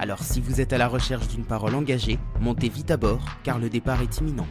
[0.00, 3.58] Alors si vous êtes à la recherche d'une parole engagée, montez vite à bord car
[3.58, 4.46] le départ est imminent.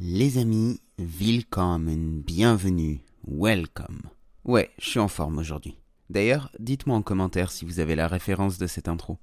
[0.00, 4.00] Les amis, willkommen, bienvenue, welcome.
[4.44, 5.76] Ouais, je suis en forme aujourd'hui.
[6.08, 9.18] D'ailleurs, dites-moi en commentaire si vous avez la référence de cette intro.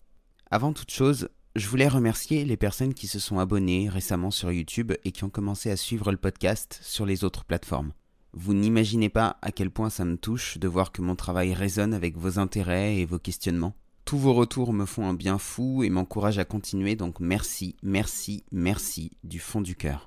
[0.51, 4.93] Avant toute chose, je voulais remercier les personnes qui se sont abonnées récemment sur YouTube
[5.03, 7.93] et qui ont commencé à suivre le podcast sur les autres plateformes.
[8.34, 11.96] Vous n'imaginez pas à quel point ça me touche de voir que mon travail résonne
[11.96, 13.75] avec vos intérêts et vos questionnements.
[14.05, 18.43] Tous vos retours me font un bien fou et m'encouragent à continuer, donc merci, merci,
[18.51, 20.05] merci du fond du cœur.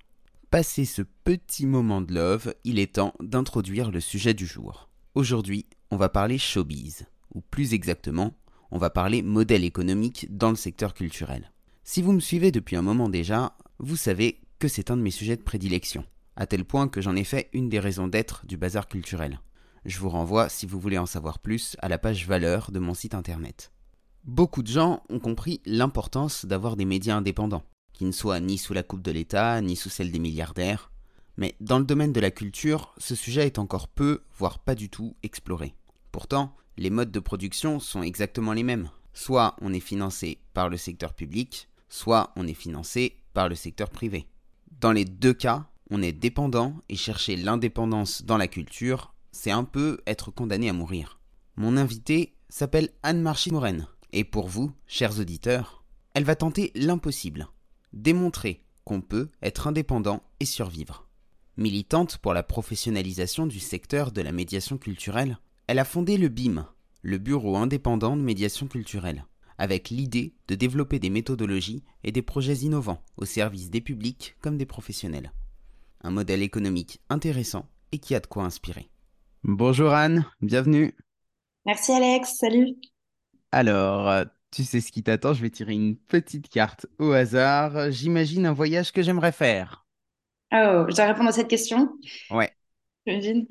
[0.50, 4.88] Passé ce petit moment de love, il est temps d'introduire le sujet du jour.
[5.14, 8.34] Aujourd'hui, on va parler showbiz, ou plus exactement,
[8.70, 11.50] on va parler modèle économique dans le secteur culturel.
[11.82, 15.10] Si vous me suivez depuis un moment déjà, vous savez que c'est un de mes
[15.10, 16.04] sujets de prédilection,
[16.36, 19.40] à tel point que j'en ai fait une des raisons d'être du bazar culturel.
[19.84, 22.94] Je vous renvoie, si vous voulez en savoir plus, à la page valeur de mon
[22.94, 23.72] site internet.
[24.26, 28.74] Beaucoup de gens ont compris l'importance d'avoir des médias indépendants, qui ne soient ni sous
[28.74, 30.90] la coupe de l'État, ni sous celle des milliardaires.
[31.36, 34.90] Mais dans le domaine de la culture, ce sujet est encore peu, voire pas du
[34.90, 35.76] tout, exploré.
[36.10, 38.90] Pourtant, les modes de production sont exactement les mêmes.
[39.12, 43.90] Soit on est financé par le secteur public, soit on est financé par le secteur
[43.90, 44.26] privé.
[44.80, 49.64] Dans les deux cas, on est dépendant et chercher l'indépendance dans la culture, c'est un
[49.64, 51.20] peu être condamné à mourir.
[51.54, 53.86] Mon invité s'appelle Anne-Marchie Moren.
[54.18, 55.84] Et pour vous, chers auditeurs,
[56.14, 57.48] elle va tenter l'impossible,
[57.92, 61.06] démontrer qu'on peut être indépendant et survivre.
[61.58, 66.66] Militante pour la professionnalisation du secteur de la médiation culturelle, elle a fondé le BIM,
[67.02, 69.26] le Bureau indépendant de médiation culturelle,
[69.58, 74.56] avec l'idée de développer des méthodologies et des projets innovants au service des publics comme
[74.56, 75.30] des professionnels.
[76.00, 78.88] Un modèle économique intéressant et qui a de quoi inspirer.
[79.44, 80.94] Bonjour Anne, bienvenue.
[81.66, 82.76] Merci Alex, salut.
[83.56, 87.90] Alors, euh, tu sais ce qui t'attend, je vais tirer une petite carte au hasard.
[87.90, 89.86] J'imagine un voyage que j'aimerais faire.
[90.52, 91.88] Oh, je dois répondre à cette question.
[92.30, 92.52] Ouais.
[93.06, 93.46] J'imagine.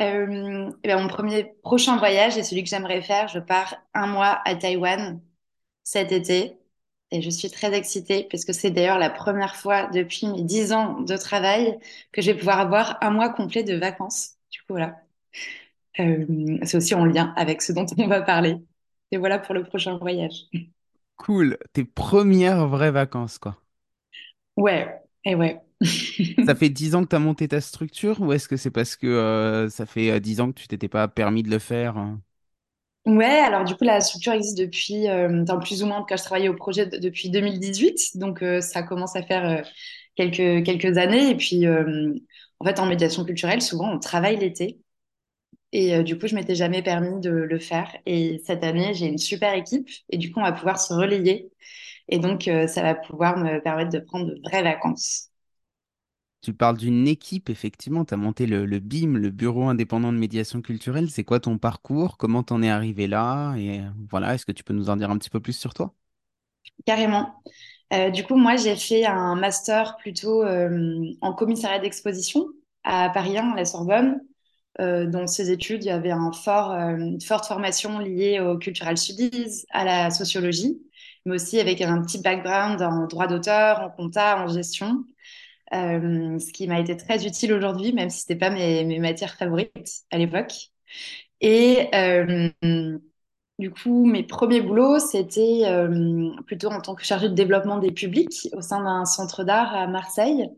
[0.00, 4.08] Euh, eh ben, mon premier prochain voyage et celui que j'aimerais faire, je pars un
[4.08, 5.22] mois à Taïwan
[5.84, 6.58] cet été.
[7.12, 10.72] Et je suis très excitée parce que c'est d'ailleurs la première fois depuis mes dix
[10.72, 11.78] ans de travail
[12.10, 14.32] que je vais pouvoir avoir un mois complet de vacances.
[14.50, 14.96] Du coup, voilà.
[16.00, 18.56] Euh, c'est aussi en lien avec ce dont on va parler.
[19.12, 20.46] Et voilà pour le prochain voyage.
[21.16, 21.58] Cool.
[21.74, 23.60] Tes premières vraies vacances, quoi.
[24.56, 25.60] Ouais, et ouais.
[26.46, 28.94] Ça fait dix ans que tu as monté ta structure ou est-ce que c'est parce
[28.96, 31.96] que euh, ça fait euh, dix ans que tu t'étais pas permis de le faire?
[31.98, 32.20] hein?
[33.06, 36.48] Ouais, alors du coup, la structure existe depuis, euh, plus ou moins, quand je travaillais
[36.48, 38.16] au projet de- depuis 2018.
[38.16, 39.62] Donc, euh, ça commence à faire euh,
[40.16, 41.30] quelques, quelques années.
[41.30, 42.12] Et puis, euh,
[42.58, 44.80] en fait, en médiation culturelle, souvent, on travaille l'été.
[45.72, 47.94] Et euh, du coup, je m'étais jamais permis de le faire.
[48.06, 49.88] Et cette année, j'ai une super équipe.
[50.10, 51.50] Et du coup, on va pouvoir se relayer.
[52.08, 55.30] Et donc, euh, ça va pouvoir me permettre de prendre de vraies vacances.
[56.40, 60.18] Tu parles d'une équipe, effectivement, tu as monté le, le BIM, le Bureau indépendant de
[60.18, 61.10] médiation culturelle.
[61.10, 62.16] C'est quoi ton parcours?
[62.18, 63.54] Comment t'en es arrivé là?
[63.56, 65.94] Et voilà, est-ce que tu peux nous en dire un petit peu plus sur toi?
[66.86, 67.42] Carrément.
[67.92, 72.46] Euh, du coup, moi, j'ai fait un master plutôt en commissariat d'exposition
[72.84, 74.20] à Paris 1, à la Sorbonne.
[74.80, 79.64] Euh, dans ces études, il y avait euh, une forte formation liée au cultural studies,
[79.70, 80.82] à la sociologie,
[81.24, 85.04] mais aussi avec un petit background en droit d'auteur, en compta, en gestion,
[85.74, 90.04] euh, ce qui m'a été très utile aujourd'hui, même si c'était pas mes, matières favorites
[90.10, 90.52] à l'époque.
[91.40, 91.90] Et
[93.58, 95.62] du coup, mes premiers boulots, c'était
[96.46, 99.86] plutôt en tant que chargée de développement des publics au sein d'un centre d'art à
[99.86, 100.50] Marseille.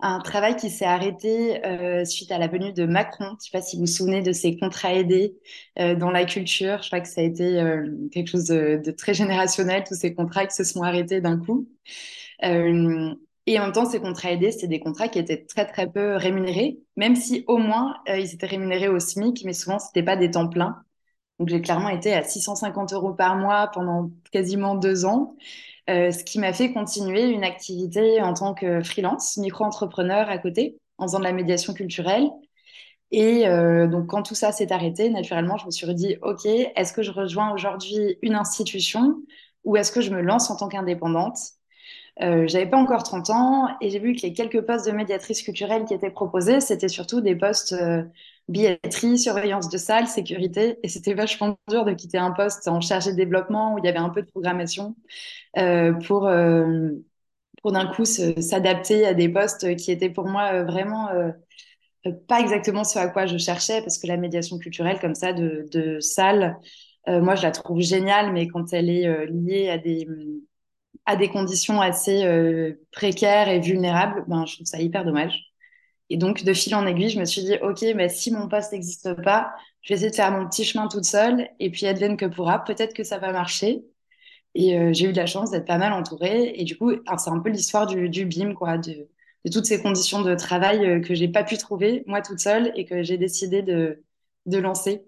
[0.00, 3.26] Un travail qui s'est arrêté euh, suite à la venue de Macron.
[3.26, 5.36] Je ne sais pas si vous vous souvenez de ces contrats aidés
[5.78, 6.82] euh, dans la culture.
[6.82, 10.14] Je crois que ça a été euh, quelque chose de, de très générationnel, tous ces
[10.14, 11.68] contrats qui se sont arrêtés d'un coup.
[13.46, 16.16] Et en même temps, ces contrats aidés, c'est des contrats qui étaient très très peu
[16.16, 20.30] rémunérés, même si au moins ils étaient rémunérés au SMIC, mais souvent c'était pas des
[20.30, 20.82] temps pleins.
[21.38, 25.36] Donc j'ai clairement été à 650 euros par mois pendant quasiment deux ans,
[25.88, 31.06] ce qui m'a fait continuer une activité en tant que freelance, micro-entrepreneur à côté, en
[31.06, 32.30] faisant de la médiation culturelle.
[33.10, 36.92] Et euh, donc quand tout ça s'est arrêté, naturellement, je me suis dit, OK, est-ce
[36.92, 39.22] que je rejoins aujourd'hui une institution
[39.64, 41.38] ou est-ce que je me lance en tant qu'indépendante?
[42.22, 45.42] Euh, j'avais pas encore 30 ans et j'ai vu que les quelques postes de médiatrice
[45.42, 48.02] culturelle qui étaient proposés, c'était surtout des postes euh,
[48.48, 50.78] billetterie, surveillance de salle, sécurité.
[50.82, 53.88] Et c'était vachement dur de quitter un poste en chargé de développement où il y
[53.88, 54.96] avait un peu de programmation
[55.58, 56.90] euh, pour, euh,
[57.62, 61.08] pour d'un coup s'adapter à des postes qui étaient pour moi euh, vraiment
[62.28, 65.66] pas exactement ce à quoi je cherchais parce que la médiation culturelle comme ça de,
[65.72, 66.56] de salle,
[67.06, 70.06] moi je la trouve géniale, mais quand elle est liée à des
[71.06, 75.53] à des conditions assez précaires et vulnérables, ben, je trouve ça hyper dommage.
[76.10, 78.72] Et donc, de fil en aiguille, je me suis dit, OK, mais si mon poste
[78.72, 82.16] n'existe pas, je vais essayer de faire mon petit chemin toute seule, et puis advienne
[82.16, 83.84] que pourra, peut-être que ça va marcher.
[84.54, 86.54] Et euh, j'ai eu de la chance d'être pas mal entourée.
[86.56, 89.08] Et du coup, c'est un peu l'histoire du, BIM, quoi, de,
[89.52, 92.84] toutes ces conditions de travail euh, que j'ai pas pu trouver, moi toute seule, et
[92.84, 94.02] que j'ai décidé de,
[94.46, 95.04] lancer.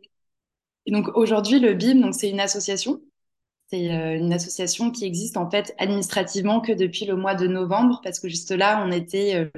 [0.87, 3.02] Et donc, aujourd'hui, le BIM, donc, c'est une association
[3.69, 8.00] c'est euh, une association qui existe en fait administrativement que depuis le mois de novembre,
[8.04, 9.50] parce que juste là, on était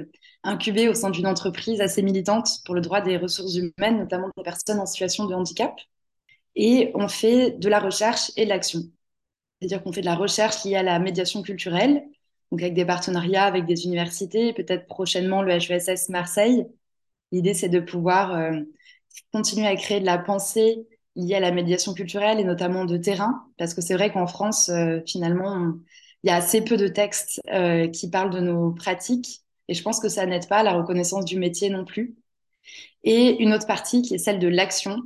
[0.43, 4.43] incubé au sein d'une entreprise assez militante pour le droit des ressources humaines, notamment des
[4.43, 5.75] personnes en situation de handicap.
[6.55, 8.81] Et on fait de la recherche et de l'action.
[9.59, 12.03] C'est-à-dire qu'on fait de la recherche liée à la médiation culturelle,
[12.51, 16.65] donc avec des partenariats avec des universités, peut-être prochainement le HESS Marseille.
[17.31, 18.59] L'idée, c'est de pouvoir euh,
[19.33, 23.45] continuer à créer de la pensée liées à la médiation culturelle et notamment de terrain,
[23.57, 25.73] parce que c'est vrai qu'en France, euh, finalement,
[26.23, 29.83] il y a assez peu de textes euh, qui parlent de nos pratiques, et je
[29.83, 32.15] pense que ça n'aide pas la reconnaissance du métier non plus.
[33.03, 35.03] Et une autre partie qui est celle de l'action.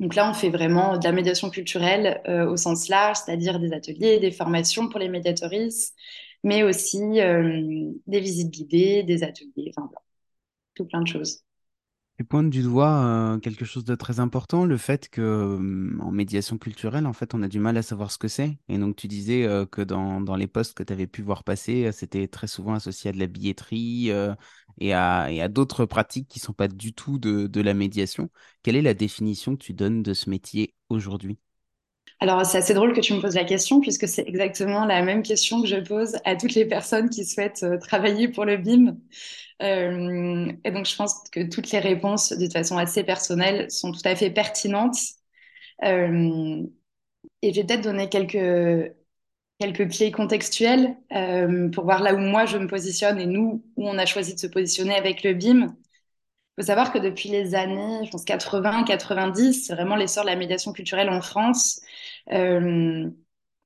[0.00, 3.72] Donc là, on fait vraiment de la médiation culturelle euh, au sens large, c'est-à-dire des
[3.72, 5.94] ateliers, des formations pour les médiatoristes,
[6.44, 9.90] mais aussi des visites guidées, des ateliers, enfin
[10.74, 11.44] tout plein de choses.
[12.16, 15.58] Tu pointes du doigt quelque chose de très important, le fait que
[16.00, 18.56] en médiation culturelle, en fait, on a du mal à savoir ce que c'est.
[18.68, 22.28] Et donc, tu disais que dans, les postes que tu avais pu voir passer, c'était
[22.28, 24.12] très souvent associé à de la billetterie
[24.78, 28.30] et à, d'autres pratiques qui sont pas du tout de, de la médiation.
[28.62, 31.40] Quelle est la définition que tu donnes de ce métier aujourd'hui?
[32.20, 35.22] Alors, c'est assez drôle que tu me poses la question, puisque c'est exactement la même
[35.22, 38.96] question que je pose à toutes les personnes qui souhaitent travailler pour le BIM.
[39.62, 44.00] Euh, et donc, je pense que toutes les réponses, de façon assez personnelle, sont tout
[44.04, 44.96] à fait pertinentes.
[45.84, 46.62] Euh,
[47.42, 48.94] et je vais peut-être donner quelques,
[49.58, 53.88] quelques clés contextuelles euh, pour voir là où moi je me positionne et nous, où
[53.88, 55.76] on a choisi de se positionner avec le BIM.
[56.56, 60.30] Il faut savoir que depuis les années, je pense 80, 90, c'est vraiment l'essor de
[60.30, 61.80] la médiation culturelle en France.
[62.32, 63.10] Euh,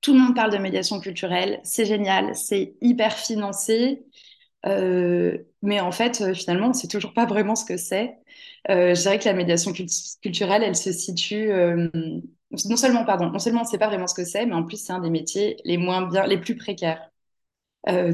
[0.01, 4.05] tout le monde parle de médiation culturelle, c'est génial, c'est hyper financé.
[4.67, 8.19] Euh, mais en fait, euh, finalement, on ne sait toujours pas vraiment ce que c'est.
[8.71, 11.51] Euh, je dirais que la médiation culturelle, elle se situe
[12.65, 14.65] non seulement, pardon, non seulement on ne sait pas vraiment ce que c'est, mais en
[14.65, 17.11] plus c'est un des métiers les moins bien, les plus précaires,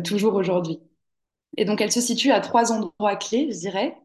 [0.05, 0.81] toujours aujourd'hui.
[1.59, 3.97] Et donc elle se situe à trois endroits clés, je dirais.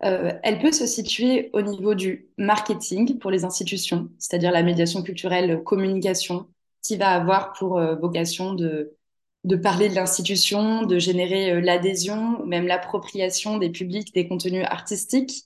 [0.00, 5.62] Elle peut se situer au niveau du marketing pour les institutions, c'est-à-dire la médiation culturelle
[5.64, 6.48] communication,
[6.82, 13.58] qui va avoir pour vocation de parler de l'institution, de générer euh, l'adhésion, même l'appropriation
[13.58, 15.44] des publics des contenus artistiques.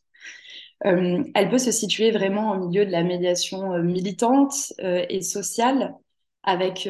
[0.87, 5.95] Euh, elle peut se situer vraiment au milieu de la médiation euh, militante et sociale,
[6.43, 6.89] avec,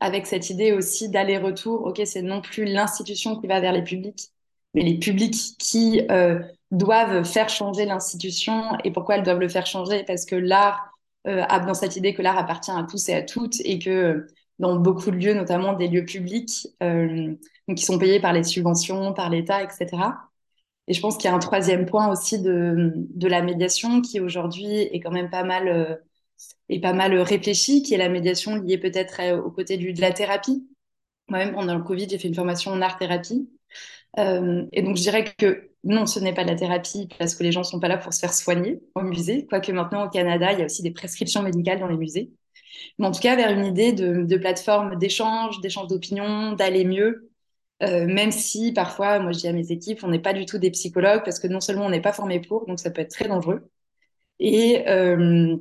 [0.00, 1.86] avec cette idée aussi d'aller-retour.
[1.86, 4.28] Ok, c'est non plus l'institution qui va vers les publics,
[4.74, 6.02] les publics qui
[6.70, 8.62] doivent faire changer l'institution.
[8.84, 10.04] Et pourquoi elles doivent le faire changer?
[10.04, 10.90] Parce que l'art
[11.24, 14.26] a dans cette idée que l'art appartient à tous et à toutes et que
[14.58, 17.34] dans beaucoup de lieux, notamment des lieux publics, euh,
[17.74, 20.28] qui sont payés par les subventions, par l'État, etc.
[20.88, 24.20] Et je pense qu'il y a un troisième point aussi de, de la médiation qui
[24.20, 25.96] aujourd'hui est quand même pas mal, euh,
[26.68, 30.00] est pas mal réfléchi, qui est la médiation liée peut-être euh, aux côtés du, de
[30.00, 30.66] la thérapie.
[31.28, 33.50] Moi-même, pendant le Covid, j'ai fait une formation en art-thérapie.
[34.18, 37.42] Euh, et donc, je dirais que non, ce n'est pas de la thérapie parce que
[37.42, 39.46] les gens ne sont pas là pour se faire soigner au musée.
[39.46, 42.30] Quoique maintenant, au Canada, il y a aussi des prescriptions médicales dans les musées
[42.98, 47.30] mais en tout cas vers une idée de, plateforme d'échange, d'échange d'opinions, d'aller mieux.
[47.82, 50.58] Euh, même si parfois, moi je dis à mes équipes, on n'est pas du tout
[50.58, 53.10] des psychologues parce que non seulement on n'est pas formé pour, donc ça peut être
[53.10, 53.70] très dangereux.
[54.40, 55.56] Et euh,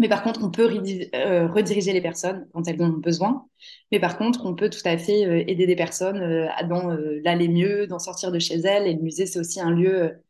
[0.00, 0.66] mais par contre, on peut
[1.14, 3.46] euh, rediriger les personnes quand elles ont besoin.
[3.92, 6.88] Mais par contre, on peut tout à fait euh, aider des personnes euh, à dans
[7.22, 8.86] l'aller mieux, d'en sortir de chez elles.
[8.86, 10.22] Et le musée, c'est aussi un lieu.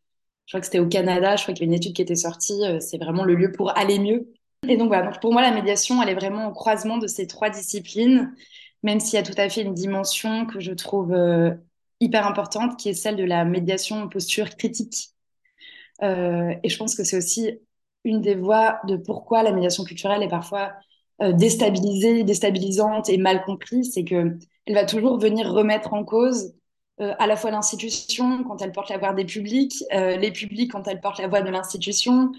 [0.46, 1.36] je crois que c'était au Canada.
[1.36, 2.60] Je crois qu'il y a une étude qui était sortie.
[2.80, 4.32] c'est vraiment le lieu pour aller mieux.
[4.68, 7.28] Et donc voilà, donc pour moi, la médiation, elle est vraiment au croisement de ces
[7.28, 8.34] trois disciplines,
[8.82, 11.16] même s'il y a tout à fait une dimension que je trouve
[12.00, 15.10] hyper importante, qui est celle de la médiation en posture critique.
[16.02, 17.60] Et je pense que c'est aussi
[18.04, 20.72] une des voies de pourquoi la médiation culturelle est parfois
[21.22, 26.54] euh, déstabilisée, déstabilisante et mal comprise, c'est que elle va toujours venir remettre en cause
[27.00, 30.70] euh, à la fois l'institution quand elle porte la voix des publics, euh, les publics
[30.70, 32.32] quand elle porte la voix de l'institution,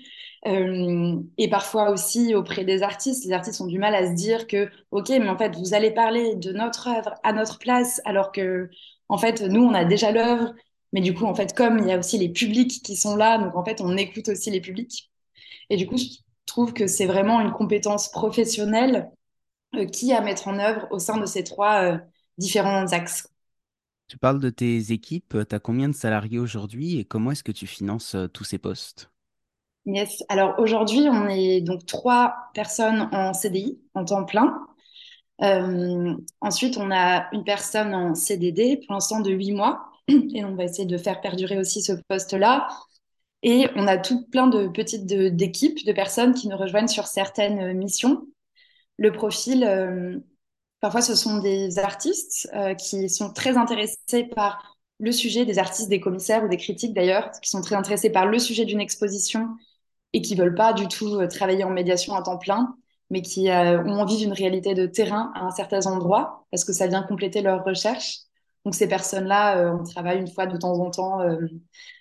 [0.43, 3.25] et parfois aussi auprès des artistes.
[3.25, 5.91] Les artistes ont du mal à se dire que, ok, mais en fait, vous allez
[5.91, 8.67] parler de notre œuvre à notre place, alors que,
[9.07, 10.55] en fait, nous, on a déjà l'œuvre,
[10.93, 13.37] mais du coup, en fait, comme il y a aussi les publics qui sont là,
[13.37, 15.10] donc en fait, on écoute aussi les publics.
[15.71, 16.05] Et du coup, je
[16.45, 19.09] trouve que c'est vraiment une compétence professionnelle
[19.93, 21.97] qui à mettre en œuvre au sein de ces trois
[22.37, 23.29] différents axes.
[24.09, 27.53] Tu parles de tes équipes, tu as combien de salariés aujourd'hui et comment est-ce que
[27.53, 29.09] tu finances euh, tous ces postes?
[29.85, 34.67] Yes, alors aujourd'hui, on est donc trois personnes en CDI, en temps plein.
[35.41, 40.55] Euh, ensuite, on a une personne en CDD, pour l'instant de huit mois, et on
[40.55, 42.67] va essayer de faire perdurer aussi ce poste-là.
[43.43, 47.73] Et on a tout plein de petites d'équipes, de, personnes qui nous rejoignent sur certaines
[47.73, 48.27] missions.
[48.97, 50.19] Le profil, euh,
[50.81, 55.89] Parfois, ce sont des artistes euh, qui sont très intéressés par le sujet, des artistes,
[55.89, 59.47] des commissaires ou des critiques d'ailleurs, qui sont très intéressés par le sujet d'une exposition
[60.13, 62.75] et qui veulent pas du tout euh, travailler en médiation à temps plein,
[63.11, 66.73] mais qui euh, ont envie d'une réalité de terrain à un certain endroit parce que
[66.73, 68.21] ça vient compléter leur recherche.
[68.65, 71.19] Donc ces personnes-là, on travaille une fois de temps en temps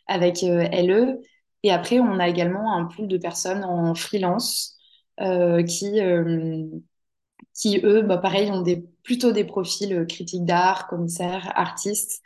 [0.07, 1.21] avec LE.
[1.63, 4.77] Et après, on a également un pool de personnes en freelance
[7.55, 8.65] qui eux, bah, pareil, ont
[9.03, 12.23] plutôt des profils euh, critiques d'art, commissaires, artistes,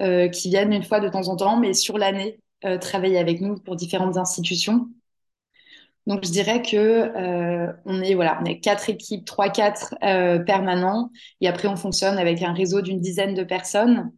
[0.00, 3.40] euh, qui viennent une fois de temps en temps, mais sur l'année, euh, travailler avec
[3.40, 4.88] nous pour différentes institutions.
[6.06, 7.12] Donc, je dirais que
[7.84, 9.94] on est voilà, on est quatre équipes, trois, quatre
[10.44, 14.12] permanents, et après on fonctionne avec un réseau d'une dizaine de personnes.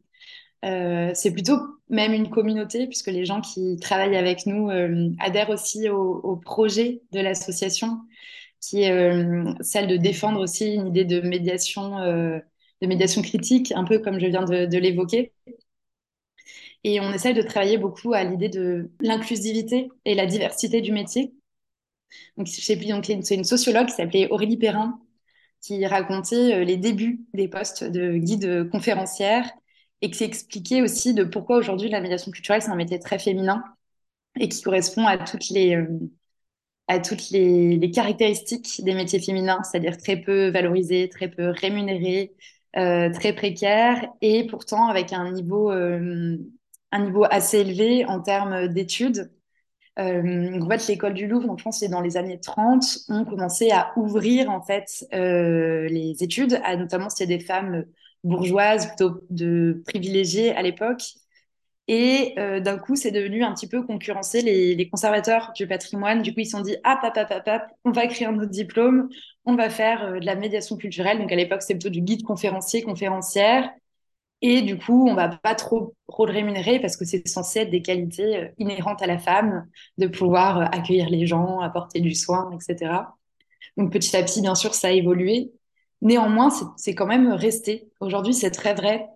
[0.62, 1.58] c'est plutôt
[1.90, 4.70] même une communauté puisque les gens qui travaillent avec nous
[5.18, 7.98] adhèrent aussi au, projet de l'association
[8.68, 12.38] qui est euh, celle de défendre aussi une idée de médiation, euh,
[12.80, 15.32] de médiation critique, un peu comme je viens de, l'évoquer.
[16.84, 21.34] Et on essaye de travailler beaucoup à l'idée de l'inclusivité et la diversité du métier.
[22.36, 25.00] Donc, c'est une sociologue qui s'appelait Aurélie Perrin
[25.60, 29.50] qui racontait euh, les débuts des postes de guide conférencière
[30.02, 33.64] et qui expliquait aussi de pourquoi aujourd'hui la médiation culturelle c'est un métier très féminin
[34.38, 35.78] et qui correspond à toutes les
[36.88, 42.34] à toutes les, caractéristiques des métiers féminins, c'est-à-dire très peu valorisés, très peu rémunérés,
[42.76, 46.36] euh, très précaires, et pourtant avec un niveau, euh,
[46.92, 49.30] un niveau assez élevé en termes d'études.
[49.98, 53.70] Euh, en fait, l'école du Louvre, en France, c'est dans les années 30, ont commencé
[53.70, 57.84] à ouvrir en fait les études, à, notamment c'était des femmes
[58.24, 61.02] bourgeoises, plutôt de privilégiées à l'époque,
[61.86, 66.22] et euh, d'un coup, c'est devenu un petit peu concurrencer les, conservateurs du patrimoine.
[66.22, 68.50] Du coup, ils se sont dit, ah, pap, pap, pap, on va créer un autre
[68.50, 69.10] diplôme,
[69.44, 71.18] on va faire euh, de la médiation culturelle.
[71.18, 73.70] Donc, à l'époque, c'était plutôt du guide conférencier, conférencière.
[74.46, 77.70] Et du coup, on va pas trop, trop le rémunérer parce que c'est censé être
[77.70, 82.50] des qualités euh, inhérentes à la femme, de pouvoir accueillir les gens, apporter du soin,
[82.52, 83.16] etc.
[83.78, 85.52] Donc, petit à petit, bien sûr, ça a évolué.
[86.02, 87.90] Néanmoins, c'est quand même resté.
[88.00, 89.08] Aujourd'hui, c'est très vrai.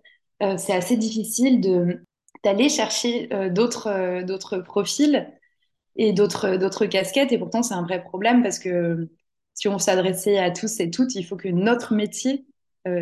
[0.57, 1.61] c'est assez difficile
[2.43, 5.31] d'aller chercher euh, d'autres euh, profils
[5.95, 7.31] et d'autres casquettes.
[7.31, 9.09] Et pourtant, c'est un vrai problème parce que
[9.53, 12.48] si on s'adressait à tous et toutes, il faut que notre métier euh,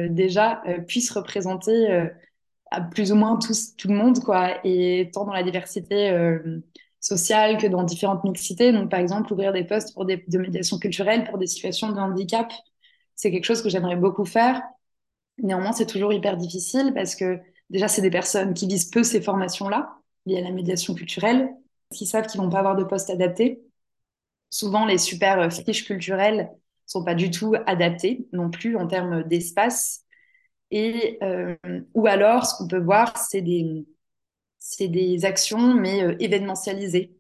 [0.10, 2.10] déjà puisse représenter
[2.72, 6.12] à plus ou moins tous, tout le monde, quoi, et tant dans la diversité
[7.00, 8.72] sociale que dans différentes mixités.
[8.72, 12.00] Donc, par exemple, ouvrir des postes pour des de médiation culturelle pour des situations de
[12.00, 12.52] handicap,
[13.16, 14.62] c'est quelque chose que j'aimerais beaucoup faire.
[15.38, 17.40] Néanmoins, c'est toujours hyper difficile parce que
[17.70, 21.50] Déjà, c'est des personnes qui visent peu ces formations-là, liées à la médiation culturelle,
[21.94, 23.62] qui savent qu'ils vont pas avoir de poste adapté.
[24.50, 26.50] Souvent, les super euh, fiches culturelles
[26.88, 30.04] sont pas du tout adaptées non plus en termes d'espace.
[30.72, 31.56] Et euh,
[31.94, 33.86] ou alors, ce qu'on peut voir, c'est des
[34.60, 37.14] c'est des actions mais euh, événementialisées.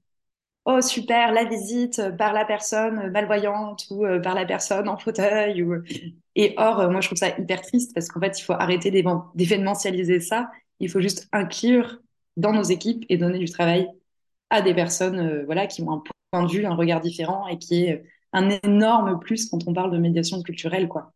[0.65, 5.75] Oh super, la visite par la personne malvoyante ou par la personne en fauteuil ou
[6.37, 8.91] et or, euh, moi, je trouve ça hyper triste parce qu'en fait, il faut arrêter
[8.91, 10.51] d'événementialiser ça.
[10.79, 11.99] Il faut juste inclure
[12.37, 13.89] dans nos équipes et donner du travail
[14.51, 17.57] à des personnes euh, voilà, qui ont un point de vue, un regard différent et
[17.57, 18.03] qui est
[18.33, 20.87] un énorme plus quand on parle de médiation culturelle.
[20.87, 21.13] Quoi.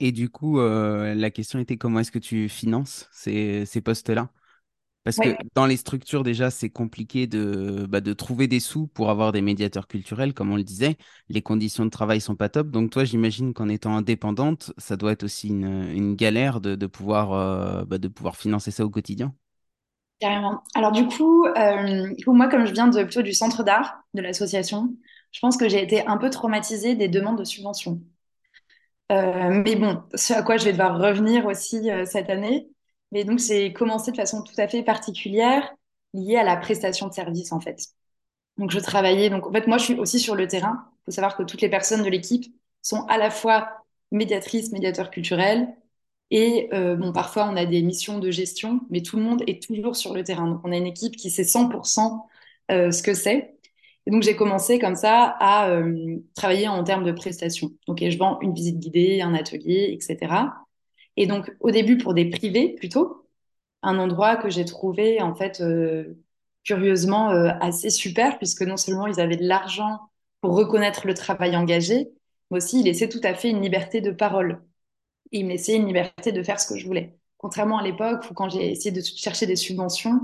[0.00, 4.30] Et du coup, euh, la question était comment est-ce que tu finances ces, ces postes-là?
[5.04, 9.10] Parce que dans les structures, déjà, c'est compliqué de, bah, de trouver des sous pour
[9.10, 10.96] avoir des médiateurs culturels, comme on le disait.
[11.28, 12.70] Les conditions de travail sont pas top.
[12.70, 16.86] Donc, toi, j'imagine qu'en étant indépendante, ça doit être aussi une, une galère de, de
[16.86, 19.34] pouvoir, euh, bah, de pouvoir financer ça au quotidien.
[20.20, 20.62] Carrément.
[20.74, 24.94] Alors, du coup, euh, moi, comme je viens de, plutôt du centre d'art de l'association,
[25.32, 28.00] je pense que j'ai été un peu traumatisée des demandes de subventions.
[29.10, 32.68] Euh, mais bon, ce à quoi je vais devoir revenir aussi euh, cette année.
[33.12, 35.74] Mais donc, j'ai commencé de façon tout à fait particulière,
[36.14, 37.88] liée à la prestation de service, en fait.
[38.58, 39.30] Donc, je travaillais.
[39.30, 40.86] Donc, en fait, moi, je suis aussi sur le terrain.
[41.02, 42.44] Il faut savoir que toutes les personnes de l'équipe
[42.82, 43.70] sont à la fois
[44.12, 45.68] médiatrices, médiateurs culturels.
[46.30, 49.62] Et euh, bon, parfois, on a des missions de gestion, mais tout le monde est
[49.62, 50.48] toujours sur le terrain.
[50.48, 52.26] Donc, on a une équipe qui sait 100%
[52.70, 53.54] euh, ce que c'est.
[54.06, 57.70] Et donc, j'ai commencé comme ça à euh, travailler en termes de prestations.
[57.86, 60.52] Donc, je vends une visite guidée, un atelier, etc.
[61.16, 63.28] Et donc, au début, pour des privés plutôt,
[63.82, 66.18] un endroit que j'ai trouvé, en fait, euh,
[66.64, 70.00] curieusement, euh, assez super, puisque non seulement ils avaient de l'argent
[70.40, 72.10] pour reconnaître le travail engagé,
[72.50, 74.62] mais aussi ils laissaient tout à fait une liberté de parole.
[75.32, 77.16] Et ils me laissaient une liberté de faire ce que je voulais.
[77.38, 80.20] Contrairement à l'époque où, quand j'ai essayé de chercher des subventions,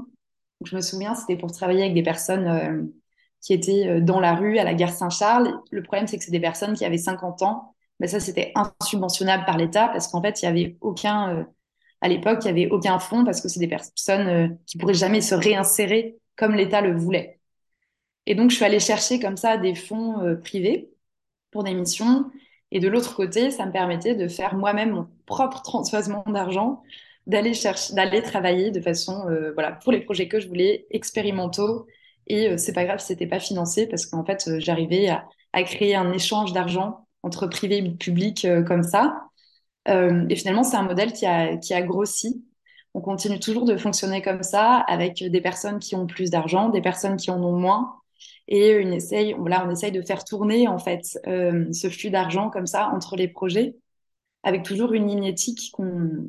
[0.64, 2.92] je me souviens, c'était pour travailler avec des personnes
[3.40, 5.60] qui étaient euh, dans la rue à la gare Saint-Charles.
[5.70, 7.74] Le problème, c'est que c'est des personnes qui avaient 50 ans.
[8.00, 11.44] Mais ça, c'était insubventionnable par l'État parce qu'en fait, il y avait aucun, euh,
[12.00, 14.94] à l'époque, il y avait aucun fonds parce que c'est des personnes euh, qui pourraient
[14.94, 17.40] jamais se réinsérer comme l'État le voulait.
[18.26, 20.90] Et donc, je suis allée chercher comme ça des fonds euh, privés
[21.50, 22.30] pour des missions.
[22.70, 26.82] Et de l'autre côté, ça me permettait de faire moi-même mon propre transvasement d'argent,
[27.26, 31.86] d'aller chercher, d'aller travailler de façon, voilà, pour les projets que je voulais, expérimentaux.
[32.28, 35.24] Et euh, c'est pas grave si c'était pas financé parce qu'en fait, euh, j'arrivais à,
[35.64, 39.24] créer un échange d'argent entre privé et public euh, comme ça.
[39.86, 42.44] Et finalement, c'est un modèle qui a, grossi.
[42.92, 46.82] On continue toujours de fonctionner comme ça avec des personnes qui ont plus d'argent, des
[46.82, 47.94] personnes qui en ont moins.
[48.48, 52.66] Et une essaye, voilà, on essaye de faire tourner en fait ce flux d'argent comme
[52.66, 53.76] ça entre les projets,
[54.42, 56.28] avec toujours une ligne éthique qu'on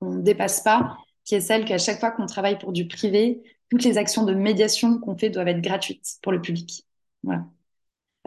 [0.00, 3.84] ne dépasse pas, qui est celle qu'à chaque fois qu'on travaille pour du privé, toutes
[3.84, 6.84] les actions de médiation qu'on fait doivent être gratuites pour le public.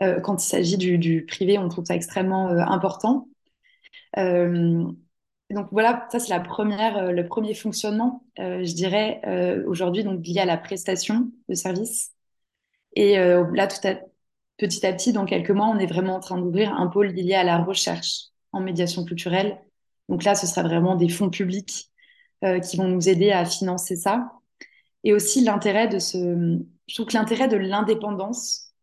[0.02, 3.28] Euh, quand il s'agit du, privé, on trouve ça extrêmement euh, important.
[4.18, 4.86] Euh,
[5.50, 9.22] donc voilà, ça c'est la première, le premier fonctionnement, je dirais,
[9.68, 12.12] aujourd'hui, donc lié à la prestation de service.
[12.96, 13.68] Et là,
[14.58, 17.36] petit à petit, dans quelques mois, on est vraiment en train d'ouvrir un pôle lié
[17.36, 19.60] à la recherche en médiation culturelle.
[20.10, 21.92] Donc là, ce sera vraiment des fonds publics
[22.42, 24.32] qui vont nous aider à financer ça.
[25.04, 28.74] Et aussi l'intérêt de ce, je l'intérêt de l'indépendance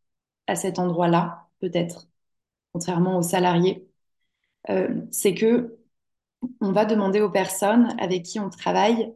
[0.46, 2.08] à cet endroit-là, peut-être,
[2.72, 3.88] contrairement aux salariés,
[4.70, 5.78] euh, c'est que
[6.60, 9.12] on va demander aux personnes avec qui on travaille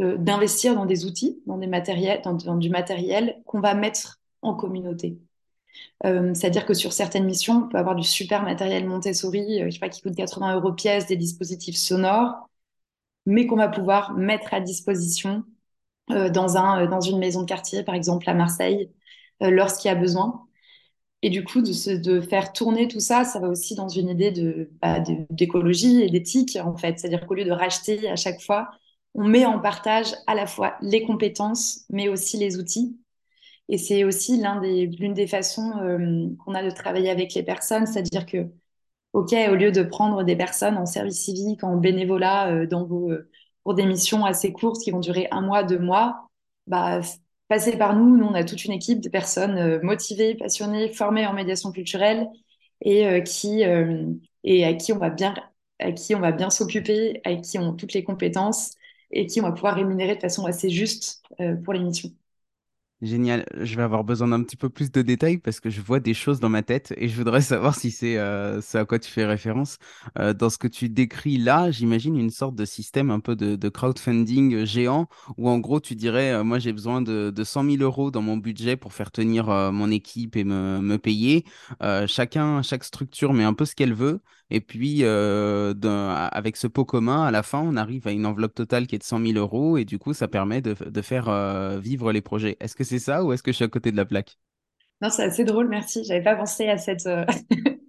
[0.00, 4.54] euh, d'investir dans des outils, dans des matériels, dans, du matériel qu'on va mettre en
[4.54, 5.18] communauté.
[6.06, 9.78] Euh, C'est-à-dire que sur certaines missions, on peut avoir du super matériel Montessori, je sais
[9.78, 12.48] pas, qui coûte 80 euros pièce, des dispositifs sonores,
[13.26, 15.44] mais qu'on va pouvoir mettre à disposition
[16.30, 18.90] dans, un, dans une maison de quartier, par exemple à Marseille,
[19.42, 20.46] euh, lorsqu'il y a besoin.
[21.22, 24.30] Et du coup, de, de, faire tourner tout ça, ça va aussi dans une idée
[24.30, 26.98] de, bah, d'écologie et d'éthique, en fait.
[26.98, 28.70] C'est-à-dire qu'au lieu de racheter à chaque fois,
[29.14, 32.98] on met en partage à la fois les compétences, mais aussi les outils.
[33.68, 37.42] Et c'est aussi l'un des, l'une des façons euh, qu'on a de travailler avec les
[37.42, 38.48] personnes, c'est-à-dire que,
[39.12, 43.10] OK, au lieu de prendre des personnes en service civique, en bénévolat, euh, dans vos,
[43.10, 43.30] euh,
[43.64, 46.28] pour des missions assez courtes qui vont durer un mois, deux mois,
[46.66, 47.00] bah,
[47.48, 48.16] passer par nous.
[48.16, 52.28] Nous, on a toute une équipe de personnes euh, motivées, passionnées, formées en médiation culturelle
[52.80, 54.14] et euh, euh,
[54.64, 58.72] à qui on va bien on s'occuper, à qui ont toutes les compétences
[59.10, 61.22] et qui on va pouvoir rémunérer de façon assez juste
[61.64, 62.10] pour les missions.
[63.02, 63.46] Génial.
[63.58, 66.12] Je vais avoir besoin d'un petit peu plus de détails parce que je vois des
[66.12, 69.24] choses dans ma tête et je voudrais savoir si c'est euh, à quoi tu fais
[69.24, 69.78] référence.
[70.18, 73.56] Euh, dans ce que tu décris là, j'imagine une sorte de système un peu de,
[73.56, 75.08] de crowdfunding géant
[75.38, 78.20] où en gros tu dirais, euh, moi j'ai besoin de, de 100 000 euros dans
[78.22, 81.44] mon budget pour faire tenir euh, mon équipe et me, me payer.
[81.82, 84.20] Euh, chacun, chaque structure met un peu ce qu'elle veut.
[84.50, 85.72] Et puis, euh,
[86.32, 88.98] avec ce pot commun, à la fin, on arrive à une enveloppe totale qui est
[88.98, 92.56] de 100 000 euros et du coup, ça permet de, faire euh, vivre les projets.
[92.58, 94.38] Est-ce que c'est ça ou est-ce que je suis à côté de la plaque?
[95.00, 96.04] Non, c'est assez drôle, merci.
[96.04, 97.24] J'avais pas pensé à euh,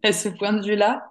[0.12, 1.08] ce point de vue-là.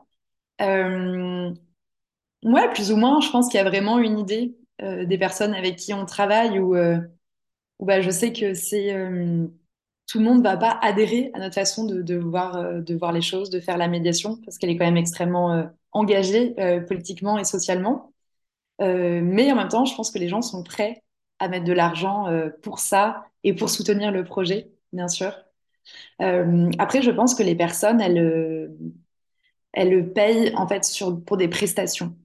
[2.43, 5.77] Ouais, plus ou moins, je pense qu'il y a vraiment une idée des personnes avec
[5.77, 6.75] qui on travaille où
[7.81, 8.95] bah, je sais que c'est
[10.11, 13.23] tout le monde va pas adhérer à notre façon de, voir, euh, de voir les
[13.23, 17.39] choses, de faire la médiation, parce qu'elle est quand même extrêmement euh, engagée euh, politiquement
[17.39, 18.13] et socialement.
[18.81, 21.05] Mais en même temps, je pense que les gens sont prêts
[21.39, 22.29] à mettre de l'argent
[22.63, 25.35] pour ça et pour soutenir le projet, bien sûr.
[26.19, 28.75] Après, je pense que les personnes, elles,
[29.75, 30.81] elles le payent en fait
[31.27, 32.17] pour des prestations,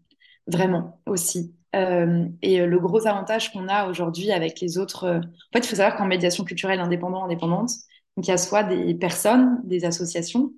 [0.47, 1.53] vraiment aussi.
[1.75, 5.21] Euh, et euh, le gros avantage qu'on a aujourd'hui avec les autres, euh, en
[5.53, 7.71] fait, il faut savoir qu'en médiation culturelle indépendante, indépendante,
[8.15, 10.53] donc il y a soit des personnes, des associations,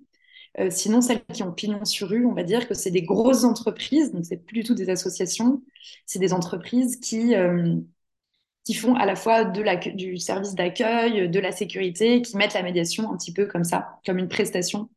[0.70, 4.12] sinon, celles qui ont pignon sur rue, on va dire que c'est des grosses entreprises,
[4.12, 5.62] donc c'est plus du tout des associations,
[6.08, 7.36] c'est des entreprises qui,
[8.64, 13.12] qui font à la fois du service d'accueil, de la sécurité, qui mettent la médiation
[13.12, 14.90] un petit peu comme ça, comme une prestation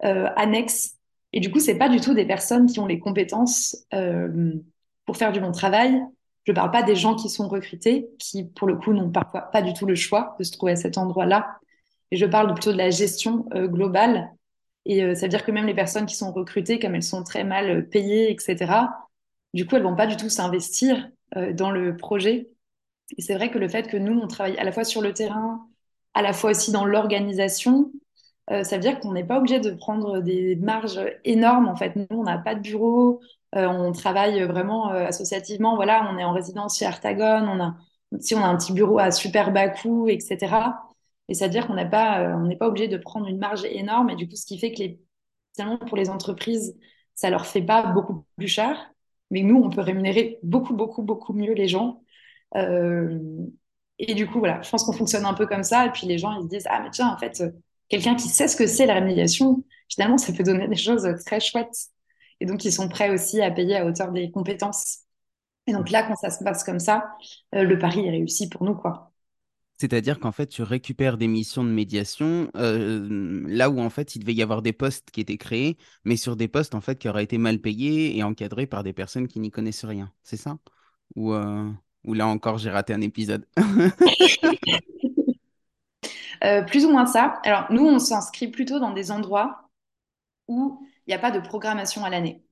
[0.00, 0.96] annexe.
[1.32, 3.86] Et du coup, c'est pas du tout des personnes qui ont les compétences
[5.06, 6.02] pour faire du bon travail.
[6.44, 9.42] Je ne parle pas des gens qui sont recrutés, qui pour le coup n'ont parfois
[9.42, 11.58] pas du tout le choix de se trouver à cet endroit-là.
[12.10, 14.30] Et je parle plutôt de la gestion euh, globale.
[14.84, 17.24] Et euh, ça veut dire que même les personnes qui sont recrutées, comme elles sont
[17.24, 18.72] très mal euh, payées, etc.,
[19.54, 21.10] du coup, elles vont pas du tout s'investir
[21.52, 22.48] dans le projet.
[23.16, 25.12] Et c'est vrai que le fait que nous, on travaille à la fois sur le
[25.12, 25.64] terrain,
[26.12, 27.92] à la fois aussi dans l'organisation,
[28.48, 31.68] ça veut dire qu'on n'est pas obligé de prendre des marges énormes.
[31.68, 33.20] En fait, nous, on n'a pas de bureau,
[33.54, 35.76] on travaille vraiment euh, associativement.
[35.76, 37.46] Voilà, on est en résidence chez Artagon.
[37.48, 37.76] On a,
[38.20, 40.56] si on a un petit bureau à super bas coût, etc.
[41.28, 44.10] Et c'est-à-dire qu'on n'est pas, euh, on n'est pas obligé de prendre une marge énorme.
[44.10, 45.00] Et du coup, ce qui fait que les,
[45.54, 46.76] finalement, pour les entreprises,
[47.14, 48.92] ça leur fait pas beaucoup plus cher.
[49.30, 52.02] Mais nous, on peut rémunérer beaucoup, beaucoup, beaucoup mieux les gens.
[52.54, 55.86] et du coup, voilà, je pense qu'on fonctionne un peu comme ça.
[55.86, 57.42] Et puis les gens, ils se disent, ah, mais tiens, en fait,
[57.88, 61.40] quelqu'un qui sait ce que c'est la rémunération, finalement, ça peut donner des choses très
[61.40, 61.93] chouettes.
[62.40, 65.00] Et donc, ils sont prêts aussi à payer à hauteur des compétences.
[65.66, 67.14] Et donc là, quand ça se passe comme ça,
[67.54, 69.10] euh, le pari est réussi pour nous, quoi.
[69.76, 74.20] C'est-à-dire qu'en fait, tu récupères des missions de médiation euh, là où en fait il
[74.20, 77.08] devait y avoir des postes qui étaient créés, mais sur des postes en fait qui
[77.08, 80.12] auraient été mal payés et encadrés par des personnes qui n'y connaissent rien.
[80.22, 80.58] C'est ça?
[81.16, 81.68] Ou, euh,
[82.04, 83.46] ou là encore j'ai raté un épisode
[86.68, 87.40] Plus ou moins ça.
[87.44, 89.70] Alors nous, on s'inscrit plutôt dans des endroits
[90.46, 92.44] où il n'y a pas de programmation à l'année.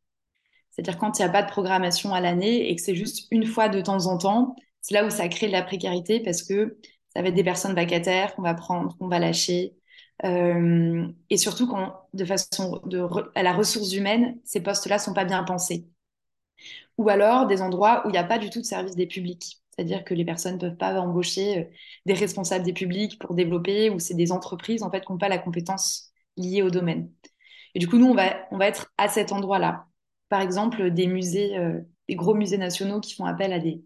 [0.71, 3.47] C'est-à-dire quand il n'y a pas de programmation à l'année et que c'est juste une
[3.47, 6.79] fois de temps en temps, c'est là où ça crée de la précarité parce que
[7.15, 9.77] ça va être des personnes vacataires qu'on va prendre, qu'on va lâcher.
[10.25, 12.81] Euh, et surtout quand, de façon
[13.35, 15.87] à la ressource humaine, ces postes-là sont pas bien pensés.
[16.99, 19.63] Ou alors des endroits où il n'y a pas du tout de service des publics.
[19.71, 21.65] C'est-à-dire que les personnes ne peuvent pas embaucher euh,
[22.07, 25.29] des responsables des publics pour développer, ou c'est des entreprises en fait qui n'ont pas
[25.29, 27.11] la compétence liée au domaine.
[27.75, 29.87] Et du coup, nous, on va, être à cet endroit-là.
[30.29, 33.83] Par exemple, des musées, euh, des gros musées nationaux qui font appel à des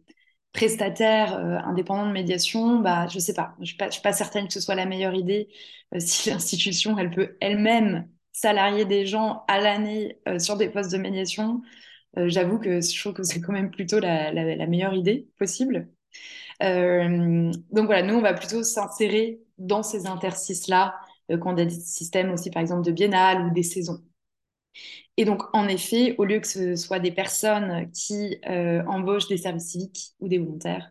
[0.53, 3.55] prestataires euh, indépendants de médiation, bah, je sais pas.
[3.61, 5.49] Je suis pas, suis pas certaine que ce soit la meilleure idée.
[5.95, 10.99] Euh, si l'institution, elle peut elle-même salarier des gens à l'année sur des postes de
[10.99, 11.63] médiation,
[12.17, 15.89] j'avoue que je trouve que c'est quand même plutôt la, la, meilleure idée possible.
[16.61, 20.97] donc voilà, nous, on va plutôt s'insérer dans ces interstices-là
[21.29, 24.03] quand on a des systèmes aussi, par exemple, de biennale ou des saisons.
[25.17, 29.39] Et donc, en effet, au lieu que ce soit des personnes qui euh, embauchent des
[29.39, 30.91] services civiques ou des volontaires,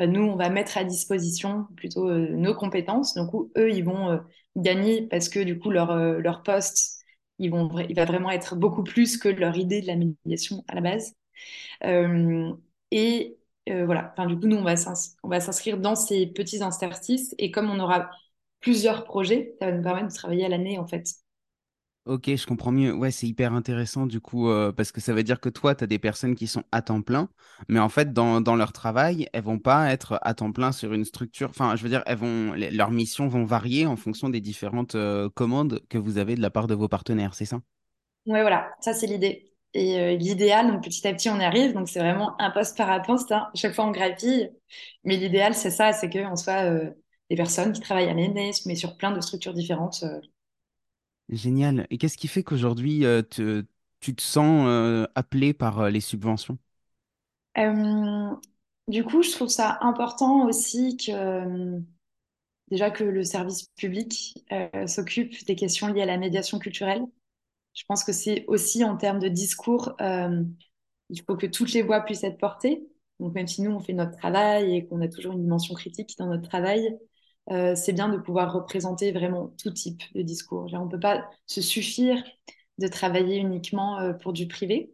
[0.00, 3.14] euh, nous, on va mettre à disposition plutôt nos compétences.
[3.14, 4.20] Donc, eux, ils vont
[4.56, 7.04] gagner parce que du coup, leur, leur poste,
[7.38, 11.14] il va vraiment être beaucoup plus que leur idée de la médiation à la base.
[12.90, 14.64] et voilà, enfin, du coup, nous, on
[15.28, 17.34] va s'inscrire dans ces petits interstices.
[17.38, 18.10] Et comme on aura
[18.64, 19.54] plusieurs projets.
[19.60, 21.06] Ça va nous permettre de travailler à l'année, en fait.
[22.06, 22.92] Ok, je comprends mieux.
[22.92, 25.84] Ouais, c'est hyper intéressant du coup, euh, parce que ça veut dire que toi, tu
[25.84, 27.30] as des personnes qui sont à temps plein,
[27.68, 30.92] mais en fait, dans, dans, leur travail, elles vont pas être à temps plein sur
[30.92, 31.48] une structure.
[31.48, 35.30] Enfin, je veux dire, elles vont, leurs missions vont varier en fonction des différentes euh,
[35.30, 37.60] commandes que vous avez de la part de vos partenaires, c'est ça?
[38.26, 39.50] Ouais, voilà, ça c'est l'idée.
[39.72, 41.72] Et euh, l'idéal, donc petit à petit, on y arrive.
[41.72, 43.32] Donc c'est vraiment un poste par un poste.
[43.32, 43.48] Hein.
[43.54, 44.50] Chaque fois, on grappille.
[45.04, 46.92] Mais l'idéal, c'est ça, c'est qu'on soit
[47.30, 50.02] des personnes qui travaillent à l'ENS, mais sur plein de structures différentes.
[50.02, 50.20] Euh.
[51.28, 51.86] Génial.
[51.90, 53.22] Et qu'est-ce qui fait qu'aujourd'hui, euh,
[54.00, 56.58] tu te sens euh, appelé par les subventions?
[57.56, 61.80] Du coup, je trouve ça important aussi que
[62.70, 64.44] déjà que le service public
[64.86, 67.04] s'occupe des questions liées à la médiation culturelle.
[67.72, 72.00] Je pense que c'est aussi en termes de discours, il faut que toutes les voix
[72.00, 72.86] puissent être portées.
[73.20, 76.14] Donc même si nous, on fait notre travail et qu'on a toujours une dimension critique
[76.18, 76.98] dans notre travail,
[77.50, 80.68] euh, c'est bien de pouvoir représenter vraiment tout type de discours.
[80.72, 82.22] on ne peut pas se suffire
[82.78, 84.92] de travailler uniquement euh, pour du privé.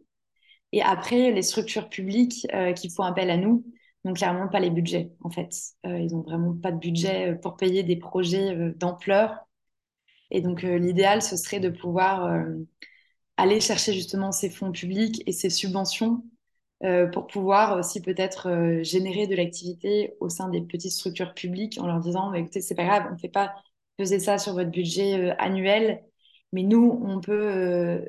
[0.73, 3.65] Et après, les structures publiques euh, qui font appel à nous
[4.03, 5.53] n'ont clairement pas les budgets, en fait.
[5.83, 9.35] ils n'ont vraiment pas de budget pour payer des projets d'ampleur.
[10.31, 12.33] Et donc, l'idéal, ce serait de pouvoir
[13.37, 16.23] aller chercher justement ces fonds publics et ces subventions
[16.83, 21.77] euh, pour pouvoir aussi peut-être euh, générer de l'activité au sein des petites structures publiques
[21.79, 23.53] en leur disant écoutez, c'est pas grave, on ne fait pas
[23.97, 26.03] peser ça sur votre budget euh, annuel,
[26.53, 28.03] mais nous, on peut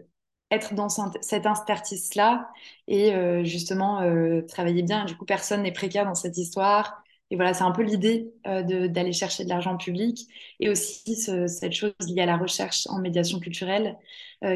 [0.50, 2.50] être dans cet interstice-là
[2.88, 3.12] et
[3.44, 4.00] justement
[4.48, 5.04] travailler bien.
[5.06, 9.12] Du coup, personne n'est précaire dans cette histoire et voilà, c'est un peu l'idée d'aller
[9.12, 10.28] chercher de l'argent public
[10.61, 13.96] et aussi cette chose liée à la recherche en médiation culturelle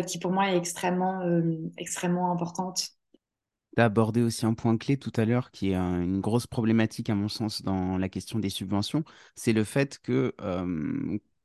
[0.06, 1.22] qui pour moi est extrêmement,
[1.78, 2.95] extrêmement importante.
[3.76, 7.10] Tu as abordé aussi un point clé tout à l'heure qui est une grosse problématique
[7.10, 10.34] à mon sens dans la question des subventions, c'est le fait que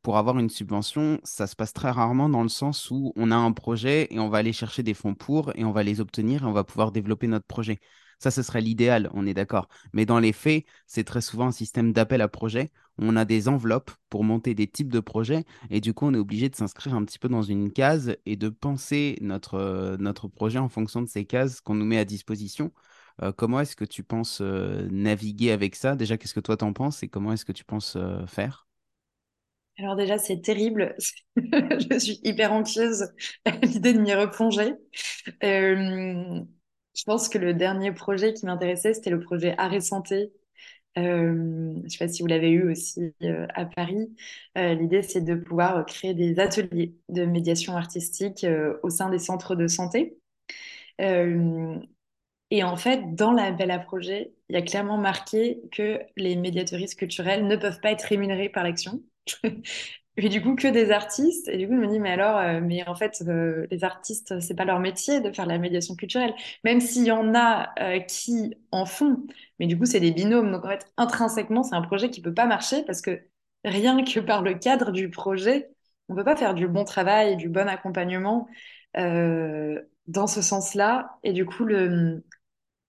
[0.02, 3.36] pour avoir une subvention, ça se passe très rarement dans le sens où on a
[3.36, 6.44] un projet et on va aller chercher des fonds pour et on va les obtenir
[6.44, 7.80] et on va pouvoir développer notre projet.
[8.22, 9.68] Ça, ce serait l'idéal, on est d'accord.
[9.94, 12.72] Mais dans les faits, c'est très souvent un système d'appel à projet.
[13.00, 16.20] On a des enveloppes pour monter des types de projets et du coup, on est
[16.20, 20.28] obligé de s'inscrire un petit peu dans une case et de penser notre, euh, notre
[20.28, 22.72] projet en fonction de ces cases qu'on nous met à disposition.
[23.24, 25.96] Euh, comment est-ce que tu penses euh, naviguer avec ça?
[25.96, 28.68] Déjà, qu'est-ce que toi t'en penses et comment est-ce que tu penses faire?
[29.80, 30.96] Alors déjà, c'est terrible.
[31.36, 33.08] je suis hyper anxieuse
[33.46, 34.76] à l'idée de m'y replonger.
[36.96, 40.32] Je pense que le dernier projet qui m'intéressait, c'était le projet Arrêt Santé.
[40.98, 44.16] Euh, je ne sais pas si vous l'avez eu aussi euh, à Paris.
[44.58, 48.46] Euh, l'idée, c'est de pouvoir créer des ateliers de médiation artistique
[48.84, 50.18] au sein des centres de santé.
[52.52, 56.98] et en fait, dans l'appel à projet, il y a clairement marqué que les médiatoristes
[57.00, 59.02] culturels ne peuvent pas être rémunérés par l'action.
[60.18, 61.48] Et du coup, que des artistes.
[61.48, 64.40] Et du coup, je me dis, mais alors, euh, mais en fait, euh, les artistes,
[64.42, 66.34] c'est pas leur métier de faire la médiation culturelle.
[66.64, 69.26] Même s'il y en a euh, qui en font.
[69.60, 70.52] Mais du coup, c'est des binômes.
[70.52, 73.22] Donc, en fait, intrinsèquement, c'est un projet qui peut pas marcher parce que
[73.64, 75.70] rien que par le cadre du projet,
[76.10, 78.48] on peut pas faire du bon travail, du bon accompagnement
[78.96, 81.18] dans ce sens-là.
[81.24, 82.24] Et du coup, le,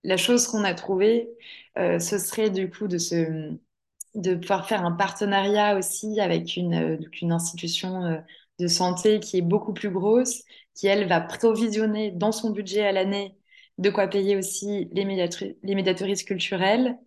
[0.04, 1.28] la chose qu'on a trouvée,
[1.76, 3.52] ce serait du coup de se
[4.14, 8.18] de pouvoir faire un partenariat aussi avec une, euh, une institution euh,
[8.58, 10.42] de santé qui est beaucoup plus grosse,
[10.74, 13.36] qui, elle, va provisionner dans son budget à l'année
[13.78, 15.04] de quoi payer aussi les,
[15.62, 16.98] les médiatoristes culturels.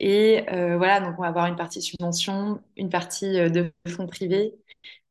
[0.00, 4.54] Et euh, voilà, donc on va avoir une partie subvention, une partie de fonds privés.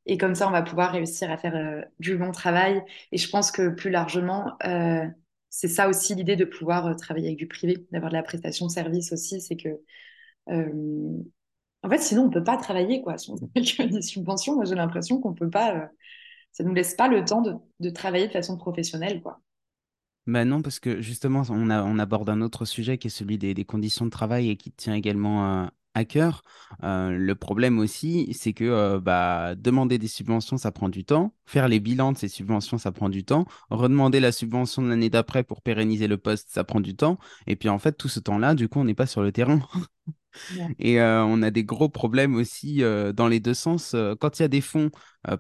[0.05, 2.81] Et comme ça, on va pouvoir réussir à faire du bon travail.
[3.11, 4.57] Et je pense que plus largement,
[5.49, 8.71] c'est ça aussi l'idée de pouvoir travailler avec du privé, d'avoir de la prestation de
[8.71, 9.41] service aussi.
[9.41, 9.81] C'est que
[11.83, 13.17] en fait, sinon, on ne peut pas travailler, quoi.
[13.17, 15.75] Si on a des subventions, moi, j'ai l'impression qu'on peut pas.
[15.75, 15.85] Euh,
[16.51, 17.41] ça ne nous laisse pas le temps
[17.79, 19.39] de, travailler de façon professionnelle, quoi.
[20.25, 24.05] Ben non, parce que justement, on, aborde un autre sujet qui est celui des, conditions
[24.05, 26.41] de travail et qui tient également euh, à cœur.
[26.83, 31.33] Euh, le problème aussi, c'est que bah, demander des subventions, ça prend du temps.
[31.45, 33.45] Faire les bilans de ces subventions, ça prend du temps.
[33.69, 37.19] Redemander la subvention de l'année d'après pour pérenniser le poste, ça prend du temps.
[37.45, 39.61] Et puis en fait, tout ce temps-là, du coup, on n'est pas sur le terrain.
[40.79, 43.93] Et euh, on a des gros problèmes aussi euh, dans les deux sens.
[43.93, 44.91] Euh, quand il y a des fonds,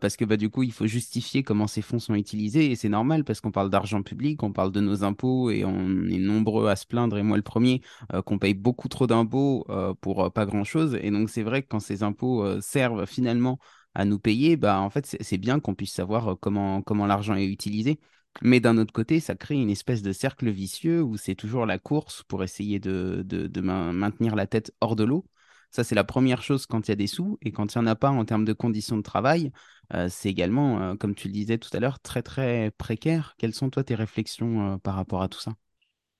[0.01, 2.71] parce que bah, du coup, il faut justifier comment ces fonds sont utilisés.
[2.71, 6.03] Et c'est normal parce qu'on parle d'argent public, on parle de nos impôts et on
[6.09, 7.81] est nombreux à se plaindre, et moi le premier,
[8.25, 9.65] qu'on paye beaucoup trop d'impôts
[10.01, 10.97] pour pas grand-chose.
[11.01, 13.59] Et donc, c'est vrai que quand ces impôts servent finalement
[13.95, 17.45] à nous payer, bah, en fait, c'est bien qu'on puisse savoir comment, comment l'argent est
[17.45, 17.97] utilisé.
[18.41, 21.79] Mais d'un autre côté, ça crée une espèce de cercle vicieux où c'est toujours la
[21.79, 23.25] course pour essayer de,
[23.61, 25.25] maintenir la tête hors de l'eau.
[25.71, 27.37] Ça, c'est la première chose quand il y a des sous.
[27.41, 29.51] Et quand il n'y en a pas en termes de conditions de travail,
[29.93, 33.35] euh, c'est également, euh, comme tu le disais tout à l'heure, très, très précaire.
[33.37, 35.53] Quelles sont, toi, tes réflexions euh, par rapport à tout ça?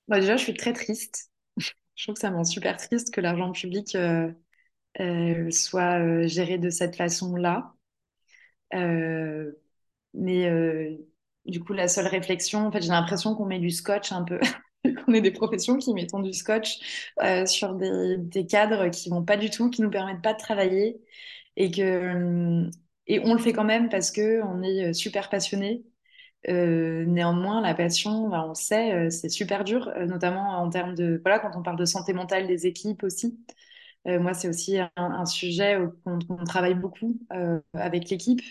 [0.08, 1.32] Bah, Déjà, je suis très triste.
[1.58, 1.72] je
[2.04, 3.98] trouve que ça me super triste que l'argent public
[5.52, 7.74] soit géré de cette façon-là.
[10.14, 10.98] mais
[11.48, 14.40] du coup, la seule réflexion, en fait, j'ai l'impression qu'on met du scotch un peu.
[15.06, 19.38] qu'on est des professions qui mettons du scotch euh, sur des, cadres qui vont pas
[19.38, 21.02] du tout, qui nous permettent pas de travailler
[21.56, 22.70] et que euh,
[23.24, 25.84] on le fait quand même parce que on est euh, super passionné.
[26.48, 31.52] Néanmoins, la passion, ben, on sait, c'est super dur, notamment en termes de voilà quand
[31.58, 33.38] on parle de santé mentale des équipes aussi.
[34.06, 37.20] moi, c'est aussi un sujet qu'on travaille beaucoup
[37.74, 38.42] avec l'équipe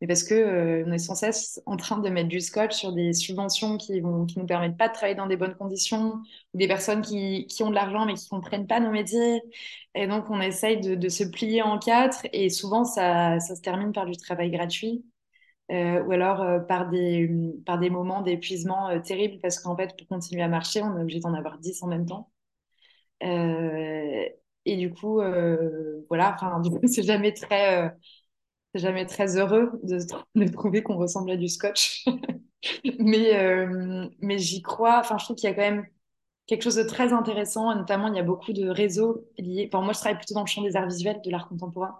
[0.00, 2.92] mais parce que euh, on est sans cesse en train de mettre du scotch sur
[2.92, 6.20] des subventions qui vont qui nous permettent pas de travailler dans des bonnes conditions
[6.54, 9.40] ou des personnes qui, qui ont de l'argent mais qui comprennent pas nos métiers.
[9.94, 13.92] Et donc on essaye de, se plier en quatre et souvent ça, ça se termine
[13.92, 15.04] par du travail gratuit
[15.72, 17.30] euh, ou alors euh, par des
[17.64, 21.20] par des moments d'épuisement terribles parce qu'en fait pour continuer à marcher on est obligé
[21.20, 22.30] d'en avoir 10 en même temps.
[23.22, 25.20] Et du coup
[26.08, 27.94] voilà enfin c'est jamais très
[28.78, 29.98] jamais très heureux de,
[30.34, 32.04] de trouver qu'on ressemble à du scotch.
[32.98, 35.00] mais euh, mais j'y crois.
[35.00, 35.86] Enfin, je trouve qu'il y a quand même
[36.46, 37.74] quelque chose de très intéressant.
[37.74, 39.68] notamment, il y a beaucoup de réseaux liés.
[39.72, 41.96] Enfin, moi, je travaille plutôt dans le champ des arts visuels, de l'art contemporain.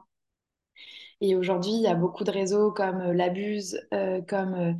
[1.21, 4.79] Et aujourd'hui, il y a beaucoup de réseaux comme euh, l'Abuse, euh, comme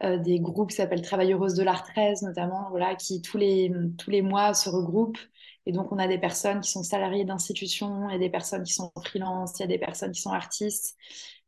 [0.00, 4.22] des groupes qui s'appellent Travailleuses de l'Art 13, notamment, voilà, qui tous les, tous les
[4.22, 5.18] mois se regroupent
[5.66, 8.92] Et donc, on a des personnes qui sont salariées d'institutions, et des personnes qui sont
[9.04, 10.96] freelance, il y a des personnes qui sont artistes.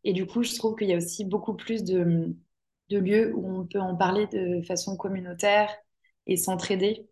[0.05, 2.35] Et du coup, je trouve qu'il y a aussi beaucoup plus de,
[2.91, 5.71] de lieux où on peut en parler de façon communautaire
[6.27, 7.09] et s'entraider.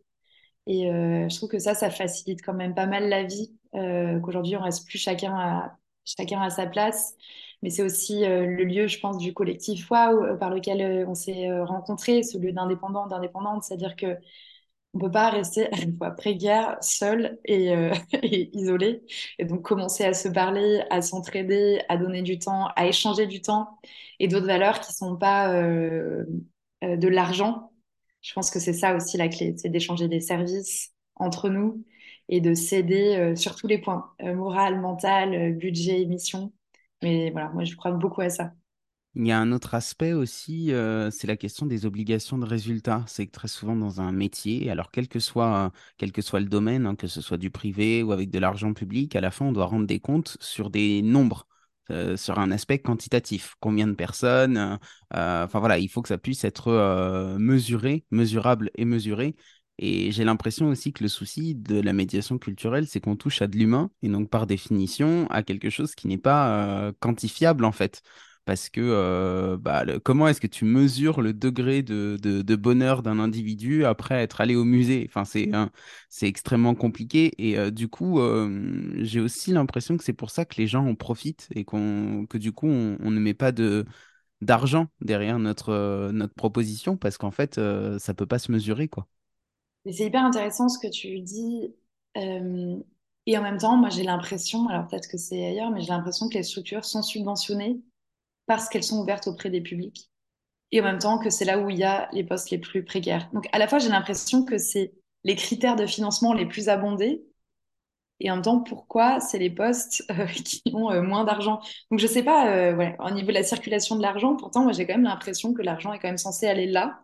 [0.66, 4.20] Et euh, je trouve que ça, ça facilite quand même pas mal la vie, euh,
[4.20, 7.14] qu'aujourd'hui, on reste plus chacun à, chacun à sa place.
[7.62, 11.50] Mais c'est aussi euh, le lieu, je pense, du collectif Waouh, par lequel on s'est
[11.62, 13.64] rencontrés, ce lieu d'indépendant, d'indépendante.
[13.64, 14.16] C'est-à-dire que
[14.94, 15.68] on peut pas rester
[16.16, 17.68] précaire, seul et,
[18.22, 19.02] et, isolé.
[19.38, 23.40] Et donc commencer à se parler, à s'entraider, à donner du temps, à échanger du
[23.40, 23.78] temps
[24.18, 25.52] et d'autres valeurs qui sont pas
[26.82, 27.70] de l'argent,
[28.22, 31.84] je pense que c'est ça aussi la clé, c'est d'échanger des services entre nous
[32.28, 36.52] et de s'aider euh, sur tous les points, euh, moral, mental, euh, budget, mission.
[37.02, 38.52] Mais voilà, moi je crois beaucoup à ça.
[39.20, 40.70] Il y a un autre aspect aussi,
[41.10, 43.04] c'est la question des obligations de résultat.
[43.08, 46.46] C'est que très souvent dans un métier, alors quel que soit, quel que soit le
[46.46, 49.46] domaine, hein, que ce soit du privé ou avec de l'argent public, à la fin
[49.46, 51.46] on doit rendre des comptes sur des nombres.
[52.16, 53.54] Sur un aspect quantitatif.
[53.60, 54.78] Combien de personnes
[55.14, 59.34] euh, Enfin voilà, il faut que ça puisse être mesuré, mesurable et mesuré.
[59.78, 63.46] Et j'ai l'impression aussi que le souci de la médiation culturelle, c'est qu'on touche à
[63.46, 68.02] de l'humain et donc par définition à quelque chose qui n'est pas quantifiable en fait
[68.48, 73.84] parce que euh, bah, comment est-ce que tu mesures le degré de, bonheur d'un individu
[73.84, 75.06] après être allé au musée?
[75.06, 80.30] Enfin, c'est extrêmement compliqué et euh, du coup, euh, j'ai aussi l'impression que c'est pour
[80.30, 83.52] ça que les gens en profitent et qu'on que du coup, on, ne met pas
[84.40, 87.60] d'argent derrière notre notre proposition parce qu'en fait,
[87.98, 88.88] ça peut pas se mesurer.
[89.84, 91.74] C'est hyper intéressant ce que tu dis.
[92.14, 96.30] Et en même temps, moi j'ai l'impression, alors peut-être que c'est ailleurs, mais j'ai l'impression
[96.30, 97.82] que les structures sont subventionnées
[98.48, 100.10] parce qu'elles sont ouvertes auprès des publics.
[100.72, 102.84] Et en même temps que c'est là où il y a les postes les plus
[102.84, 103.30] précaires.
[103.32, 104.92] Donc à la fois, j'ai l'impression que c'est
[105.24, 107.22] les critères de financement les plus abondés.
[108.20, 112.00] Et en même temps, pourquoi c'est les postes euh, qui ont euh, moins d'argent Donc
[112.00, 114.94] je sais pas, euh, au niveau de la circulation de l'argent, pourtant, moi j'ai quand
[114.94, 117.00] même l'impression que l'argent est quand même censé aller là,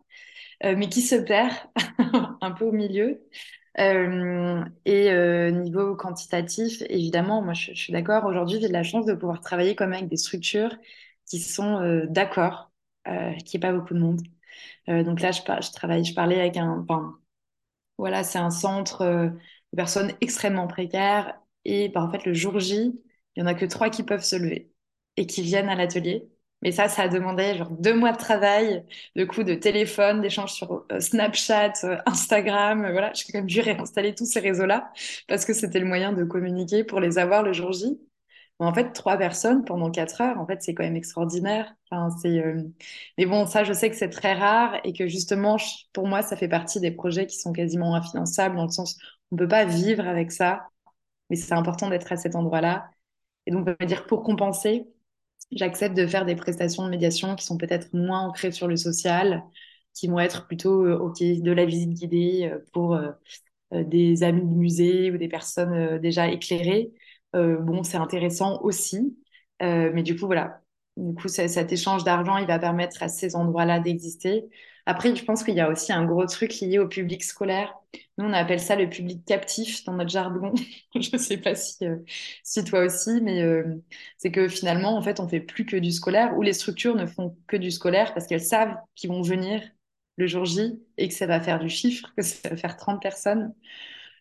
[0.62, 1.52] mais qui se perd
[2.40, 3.22] un peu au milieu.
[3.76, 8.24] et niveau quantitatif, évidemment, moi je, je suis d'accord.
[8.24, 10.74] Aujourd'hui, j'ai de la chance de pouvoir travailler comme avec des structures
[11.26, 12.72] qui sont euh, d'accord,
[13.08, 14.20] euh, qui ait pas beaucoup de monde.
[14.88, 16.86] Euh, donc là, je, travaille, je parlais avec un.
[17.98, 21.38] Voilà, c'est un centre de personnes extrêmement précaires.
[21.64, 22.92] Et bah, en fait, le jour J,
[23.36, 24.72] il n'y en a que trois qui peuvent se lever
[25.16, 26.28] et qui viennent à l'atelier.
[26.62, 28.84] Mais ça, ça a demandé genre deux mois de travail,
[29.16, 31.72] de coups de téléphone, d'échanges sur Snapchat,
[32.06, 32.80] Instagram.
[32.90, 34.90] voilà, j'ai quand même dû réinstaller tous ces réseaux-là
[35.28, 37.98] parce que c'était le moyen de communiquer pour les avoir le jour J.
[38.60, 41.74] En fait, trois personnes pendant quatre heures, en fait, c'est quand même extraordinaire.
[41.90, 42.62] Enfin, c'est, euh,
[43.18, 45.56] Mais bon, ça, je sais que c'est très rare et que justement,
[45.92, 48.96] pour moi, ça fait partie des projets qui sont quasiment infinançables dans le sens
[49.32, 50.68] on ne peut pas vivre avec ça,
[51.30, 52.90] mais c'est important d'être à cet endroit-là.
[53.46, 54.86] Et donc, dire pour compenser,
[55.52, 59.44] j'accepte de faire des prestations de médiation qui sont peut-être moins ancrées sur le social,
[59.94, 62.98] qui vont être plutôt euh, de la visite guidée euh, pour
[63.72, 66.92] des amis de musée ou des personnes déjà éclairées
[67.34, 69.16] bon, c'est intéressant aussi.
[69.62, 70.60] Euh, mais du coup, voilà.
[70.96, 74.44] Du coup, cet échange d'argent, il va permettre à ces endroits-là d'exister.
[74.86, 77.74] Après, je pense qu'il y a aussi un gros truc lié au public scolaire.
[78.18, 80.52] Nous, on appelle ça le public captif dans notre jargon.
[80.94, 81.96] je ne sais pas si, euh,
[82.44, 83.42] si toi aussi, mais
[84.18, 87.06] c'est que finalement, en fait, on fait plus que du scolaire ou les structures ne
[87.06, 89.62] font que du scolaire parce qu'elles savent qu'ils vont venir
[90.16, 93.02] le jour J et que ça va faire du chiffre, que ça va faire 30
[93.02, 93.52] personnes.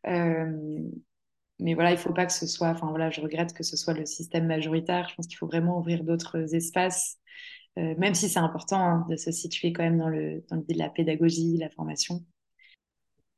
[0.08, 0.80] Euh,
[1.64, 3.94] mais voilà, il faut pas que ce soit, enfin voilà, je regrette que ce soit
[3.94, 5.08] le système majoritaire.
[5.10, 7.18] Je pense qu'il faut vraiment ouvrir d'autres espaces,
[7.80, 10.78] euh, même si c'est important hein, de se situer quand même dans le, dans de
[10.78, 12.22] la pédagogie, la formation.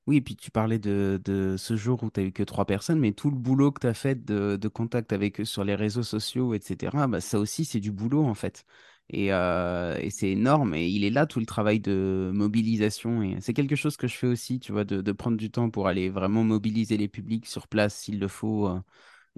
[0.07, 2.65] Oui, et puis tu parlais de, de ce jour où tu n'as eu que trois
[2.65, 5.63] personnes, mais tout le boulot que tu as fait de, de, contact avec eux sur
[5.63, 8.65] les réseaux sociaux, etc., bah, ça aussi, c'est du boulot en fait.
[9.09, 10.73] Et, euh, et c'est énorme.
[10.73, 13.37] Et il est là tout le travail de mobilisation.
[13.39, 16.09] C'est quelque chose que je fais aussi, tu vois, de, prendre du temps pour aller
[16.09, 18.67] vraiment mobiliser les publics sur place s'il le faut.
[18.67, 18.79] Euh.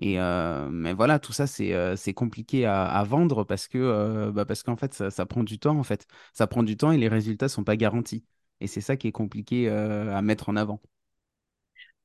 [0.04, 4.76] Euh, mais voilà, tout ça, c'est compliqué à, à, vendre parce que bah parce qu'en
[4.76, 6.08] fait, ça, ça, prend du temps, en fait.
[6.34, 8.24] Ça prend du temps et les résultats sont pas garantis.
[8.62, 10.82] Et c'est ça qui est compliqué à mettre en avant.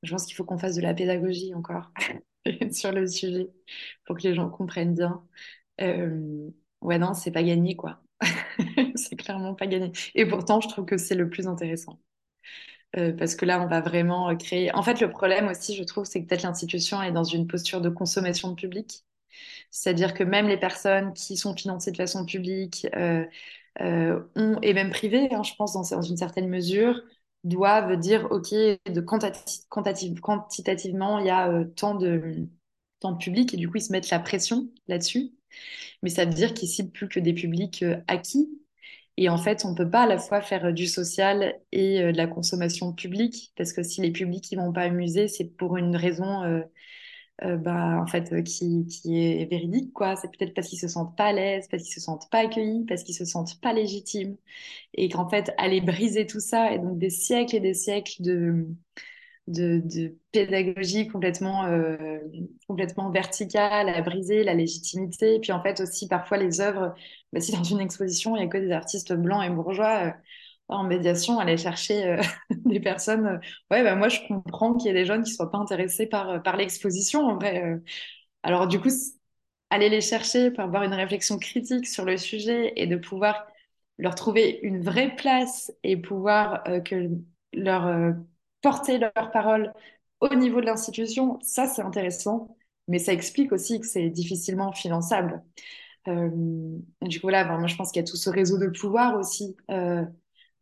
[0.01, 1.91] Je pense qu'il faut qu'on fasse de la pédagogie encore
[2.71, 3.49] sur le sujet
[4.05, 5.23] pour que les gens comprennent bien.
[6.83, 8.01] Ouais, non, c'est pas gagné, quoi.
[8.95, 9.91] c'est clairement pas gagné.
[10.15, 11.99] Et pourtant, je trouve que c'est le plus intéressant.
[12.97, 14.73] Euh, parce que là, on va vraiment euh, créer.
[14.75, 17.81] En fait, le problème aussi, je trouve, c'est que peut-être l'institution est dans une posture
[17.81, 19.03] de consommation de public.
[19.71, 23.25] C'est-à-dire que même les personnes qui sont financées de façon publique euh,
[24.35, 27.01] ont, et même privées, hein, je pense, dans, une certaine mesure,
[27.43, 32.47] doivent dire, OK, de quantitative, quantitativement, il y a tant de,
[33.03, 35.31] de public, et du coup, ils se mettent la pression là-dessus.
[36.03, 38.49] Mais ça veut dire qu'ils ciblent plus que des publics euh, acquis.
[39.17, 41.99] Et en fait, on ne peut pas à la fois faire euh, du social et
[42.01, 45.77] de la consommation publique, parce que si les publics ne vont pas amuser, c'est pour
[45.77, 46.63] une raison
[47.41, 50.15] euh, bah, en fait, euh, qui, qui, est véridique, quoi.
[50.15, 52.85] C'est peut-être parce qu'ils se sentent pas à l'aise, parce qu'ils se sentent pas accueillis,
[52.85, 54.37] parce qu'ils se sentent pas légitimes.
[54.93, 58.67] Et qu'en fait, aller briser tout ça, et donc des siècles et des siècles de,
[59.47, 62.19] de, pédagogie complètement, euh,
[62.67, 65.35] complètement verticale à briser la légitimité.
[65.35, 66.93] Et puis en fait, aussi, parfois, les œuvres,
[67.33, 70.13] bah, si dans une exposition, il n'y a que des artistes blancs et bourgeois,
[70.67, 72.21] en médiation, aller chercher euh,
[72.65, 73.25] des personnes.
[73.27, 73.37] Euh,
[73.71, 76.07] ouais, bah, moi, je comprends qu'il y ait des jeunes qui ne soient pas intéressés
[76.07, 77.79] par, euh, par l'exposition, en vrai.
[78.43, 78.89] Alors, du coup,
[79.69, 83.47] aller les chercher pour avoir une réflexion critique sur le sujet et de pouvoir
[83.97, 87.09] leur trouver une vraie place et pouvoir que
[87.53, 88.15] leur
[88.63, 89.73] porter leur parole
[90.21, 92.57] au niveau de l'institution, ça, c'est intéressant.
[92.87, 95.43] Mais ça explique aussi que c'est difficilement finançable.
[96.07, 99.55] du coup, là, moi, je pense qu'il y a tout ce réseau de pouvoir aussi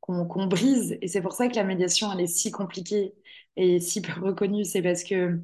[0.02, 0.97] qu'on brise.
[1.02, 3.14] Et c'est pour ça que la médiation, elle est si compliquée
[3.56, 4.66] et si peu reconnue.
[4.66, 5.39] C'est parce que,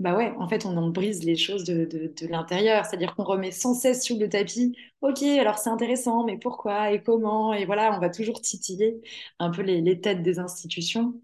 [0.00, 1.88] bah ouais, en fait, on en brise les choses de,
[2.28, 2.86] l'intérieur.
[2.86, 4.76] C'est-à-dire qu'on remet sans cesse sur le tapis.
[5.02, 7.52] Ok, alors c'est intéressant, mais pourquoi et comment?
[7.54, 9.00] Et voilà, on va toujours titiller
[9.38, 11.20] un peu les têtes des institutions.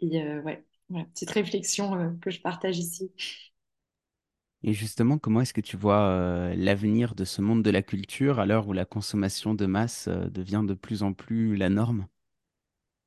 [0.00, 3.12] Et euh, ouais, voilà, petite réflexion euh, que je partage ici.
[4.62, 8.40] Et justement, comment est-ce que tu vois euh, l'avenir de ce monde de la culture
[8.40, 12.06] à l'heure où la consommation de masse euh, devient de plus en plus la norme?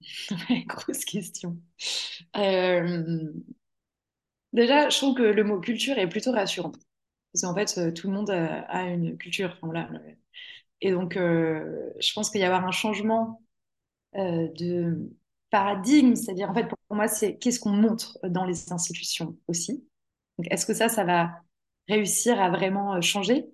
[0.68, 1.58] Grosse question.
[4.54, 6.72] Déjà, je trouve que le mot culture est plutôt rassurant.
[7.34, 9.58] Parce qu'en fait, tout le monde a, une culture.
[9.62, 9.90] Enfin,
[10.82, 13.42] Et donc, je pense qu'il y avoir un changement
[14.16, 15.10] de
[15.50, 16.16] paradigme.
[16.16, 19.88] C'est-à-dire, en fait, pour moi, c'est qu'est-ce qu'on montre dans les institutions aussi.
[20.52, 21.32] Est-ce que ça, ça va
[21.88, 23.46] réussir à vraiment euh, changer?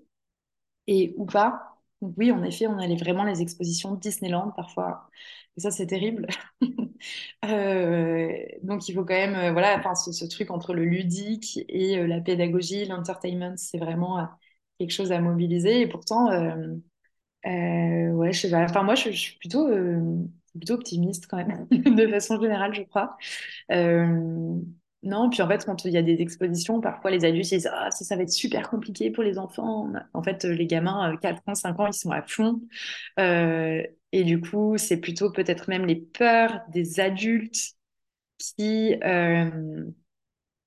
[0.88, 1.78] Et ou pas?
[2.02, 5.10] Donc oui, en effet, on a vraiment les expositions Disneyland parfois.
[5.58, 6.28] Et ça, c'est terrible.
[7.46, 8.34] euh,
[8.64, 12.22] donc il faut quand même, euh, voilà, enfin, ce, truc entre le ludique et la
[12.22, 14.28] pédagogie, l'entertainment, c'est vraiment
[14.80, 15.82] quelque chose à mobiliser.
[15.82, 16.30] Et pourtant,
[17.46, 18.64] ouais, je sais pas.
[18.64, 19.68] Enfin, moi, je suis plutôt
[20.58, 23.18] plutôt optimiste quand même, de façon générale, je crois.
[23.72, 24.60] Euh,
[25.02, 27.90] non, puis en fait, quand il y a des expositions, parfois les adultes disent Ah,
[27.92, 29.92] ça, ça va être super compliqué pour les enfants.
[30.14, 32.62] En fait, les gamins, 4 euh, ans, 5 ans, ils sont à fond.
[33.20, 33.82] Euh,
[34.12, 37.76] et du coup, c'est plutôt peut-être même les peurs des adultes
[38.38, 38.96] qui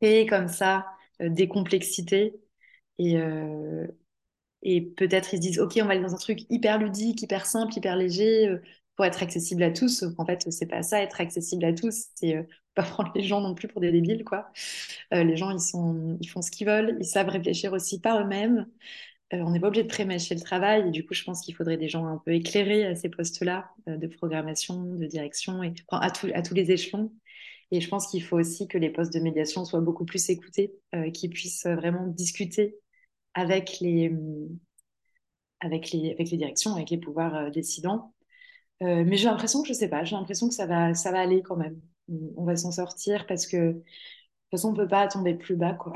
[0.01, 0.87] créent comme ça
[1.21, 2.35] des complexités.
[2.99, 3.17] Et,
[4.63, 7.47] et peut-être ils se disent Ok, on va aller dans un truc hyper ludique, hyper
[7.47, 8.57] simple, hyper léger
[9.05, 10.05] être accessible à tous.
[10.19, 12.07] En fait, c'est pas ça, être accessible à tous.
[12.15, 14.51] C'est pas prendre les gens non plus pour des débiles, quoi.
[15.13, 18.21] Euh, les gens, ils, sont, ils font ce qu'ils veulent, ils savent réfléchir aussi par
[18.21, 18.67] eux-mêmes.
[19.35, 21.77] Euh, on n'est pas obligé de prémâcher le travail, du coup, je pense qu'il faudrait
[21.77, 26.07] des gens un peu éclairés à ces postes-là, euh, de programmation, de direction, et à,
[26.07, 27.13] à tous les échelons.
[27.71, 30.75] Et je pense qu'il faut aussi que les postes de médiation soient beaucoup plus écoutés,
[31.15, 32.77] qu'ils puissent vraiment discuter
[33.33, 34.13] avec les,
[35.61, 38.13] avec les, avec les directions, avec les pouvoirs décidants.
[38.83, 41.43] Mais j'ai l'impression que je sais pas, j'ai l'impression que ça va, ça va aller
[41.43, 41.81] quand même
[42.37, 45.75] on va s'en sortir parce que de toute façon, on peut pas tomber plus bas,
[45.75, 45.93] quoi.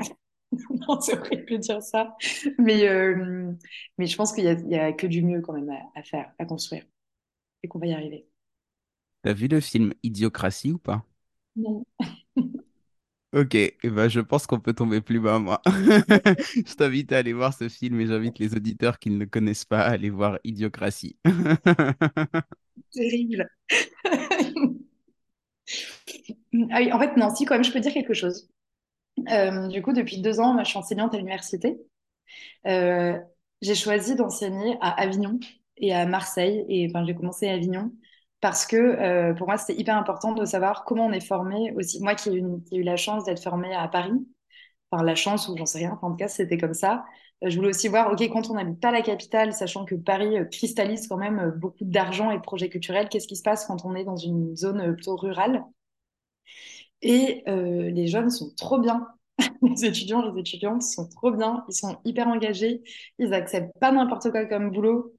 [0.69, 2.15] non, c'est horrible de dire ça.
[2.57, 3.51] Mais, euh,
[3.97, 6.85] mais je pense qu'il y, a que du mieux quand même à, faire, à construire.
[7.63, 8.27] Et qu'on va y arriver.
[9.23, 11.03] T'as vu le film Idiocratie ou pas?
[11.55, 11.85] Non.
[13.33, 15.61] Ok, eh ben je pense qu'on peut tomber plus bas, moi.
[15.65, 19.65] je t'invite à aller voir ce film et j'invite les auditeurs qui ne le connaissent
[19.65, 21.17] pas à aller voir Idiocratie.
[22.91, 23.49] Terrible.
[26.71, 28.49] Ah en fait, non, si, quand même, je peux dire quelque chose.
[29.29, 31.77] Euh, du coup, depuis deux ans, je suis enseignante à l'université.
[32.67, 33.19] Euh,
[33.61, 35.39] j'ai choisi d'enseigner à Avignon
[35.77, 36.65] et à Marseille.
[36.69, 37.91] Et enfin, j'ai commencé à Avignon
[38.41, 42.01] parce que euh, pour moi, c'était hyper important de savoir comment on est formé aussi.
[42.01, 42.43] Moi qui ai,
[42.77, 44.13] eu la chance d'être formée à Paris,
[44.91, 47.05] enfin la chance ou j'en sais rien, en tout cas, c'était comme ça.
[47.43, 51.07] Je voulais aussi voir, OK, quand on n'habite pas la capitale, sachant que Paris cristallise
[51.07, 54.03] quand même beaucoup d'argent et de projets culturels, qu'est-ce qui se passe quand on est
[54.05, 55.63] dans une zone plutôt rurale?
[57.01, 59.07] Et euh, les jeunes sont trop bien.
[59.61, 61.63] les étudiants, les étudiantes sont trop bien.
[61.69, 62.81] Ils sont hyper engagés.
[63.19, 65.13] Ils acceptent pas n'importe quoi comme boulot.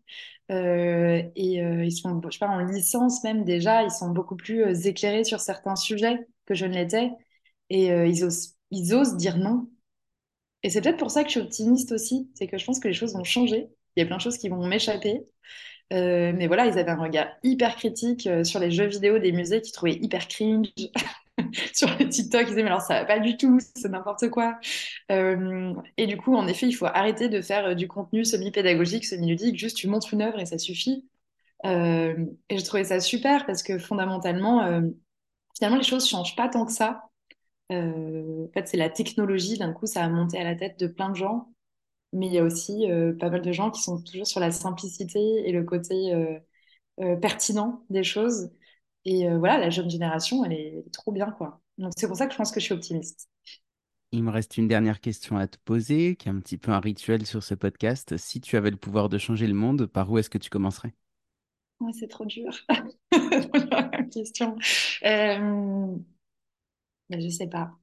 [0.51, 4.37] Euh, et euh, ils sont, je sais pas, en licence même déjà, ils sont beaucoup
[4.37, 7.11] plus euh, éclairés sur certains sujets que je ne l'étais.
[7.71, 9.69] Et euh, ils, osent, ils osent dire non.
[10.63, 12.31] Et c'est peut-être pour ça que je suis optimiste aussi.
[12.35, 13.69] C'est que je pense que les choses vont changer.
[13.97, 15.23] Il y a plein de choses qui vont m'échapper.
[15.91, 19.73] mais voilà, ils avaient un regard hyper critique sur les jeux vidéo des musées qu'ils
[19.73, 20.69] trouvaient hyper cringe.
[21.75, 24.59] sur le TikTok, ils disaient mais alors ça va pas du tout, c'est n'importe quoi.
[25.09, 29.77] et du coup, en effet, il faut arrêter de faire du contenu semi-pédagogique, semi-ludique, juste
[29.77, 31.09] tu montres une œuvre et ça suffit.
[31.65, 31.69] et
[32.51, 34.83] je trouvais ça super parce que fondamentalement,
[35.57, 37.08] finalement, les choses changent pas tant que ça.
[37.73, 40.87] Euh, en fait, c'est la technologie, d'un coup, ça a monté à la tête de
[40.87, 41.53] plein de gens.
[42.13, 44.51] Mais il y a aussi euh, pas mal de gens qui sont toujours sur la
[44.51, 46.15] simplicité et le côté
[47.01, 48.51] euh, pertinent des choses.
[49.05, 51.61] Et voilà, la jeune génération, elle est, trop bien, quoi.
[51.79, 53.29] Donc c'est pour ça que je pense que je suis optimiste.
[54.11, 56.81] Il me reste une dernière question à te poser, qui est un petit peu un
[56.81, 58.17] rituel sur ce podcast.
[58.17, 60.95] Si tu avais le pouvoir de changer le monde, par où est-ce que tu commencerais?
[61.81, 62.51] Ouais, C'est trop dur.
[64.11, 64.57] question.
[67.11, 67.79] Mais je sais pas.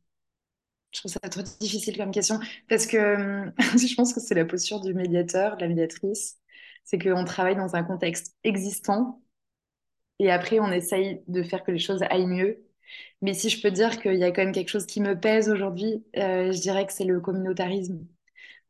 [0.92, 2.98] Je trouve ça trop difficile comme question parce que
[3.78, 6.40] je pense que c'est la posture du médiateur, de la médiatrice.
[6.86, 9.22] C'est qu'on travaille dans un contexte existant
[10.20, 12.66] et après on essaye de faire que les choses aillent mieux.
[13.22, 15.50] Mais si je peux dire qu'il y a quand même quelque chose qui me pèse
[15.50, 18.08] aujourd'hui, euh, je dirais que c'est le communautarisme.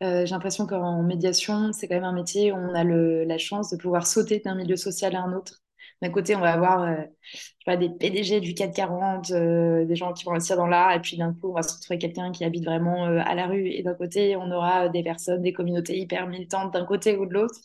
[0.04, 3.72] Euh, j'ai l'impression qu'en médiation, c'est quand même un métier où on a la chance
[3.72, 5.64] de pouvoir sauter d'un milieu social à un autre
[6.02, 10.32] d'un côté, on va avoir euh, des PDG du 440, euh, des gens qui vont
[10.32, 13.08] investir dans l'art, et puis d'un coup, on va se retrouver quelqu'un qui habite vraiment
[13.08, 13.68] euh, à la rue.
[13.70, 17.34] Et d'un côté, on aura des personnes, des communautés hyper militantes d'un côté ou de
[17.34, 17.60] l'autre.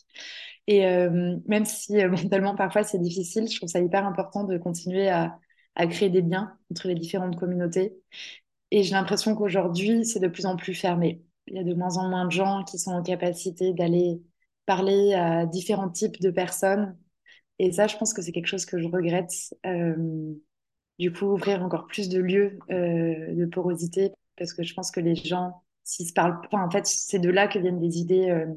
[0.67, 0.85] Et
[1.47, 5.37] même si mentalement, parfois, c'est difficile, je trouve ça hyper important de continuer à,
[5.75, 7.93] à créer des liens entre les différentes communautés.
[8.71, 11.23] Et j'ai l'impression qu'aujourd'hui, c'est de plus en plus fermé.
[11.47, 14.21] Il y a de moins en moins de gens qui sont en capacité d'aller
[14.65, 16.97] parler à différents types de personnes
[17.61, 19.31] et ça, je pense que c'est quelque chose que je regrette.
[19.67, 20.33] Euh,
[20.97, 24.99] du coup, ouvrir encore plus de lieux euh, de porosité, parce que je pense que
[24.99, 28.47] les gens, s'ils se parlent, enfin, en fait, c'est de là que viennent des idées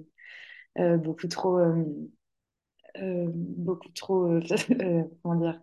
[0.78, 1.58] euh, beaucoup trop,
[2.96, 4.40] beaucoup trop,
[5.22, 5.60] comment dire,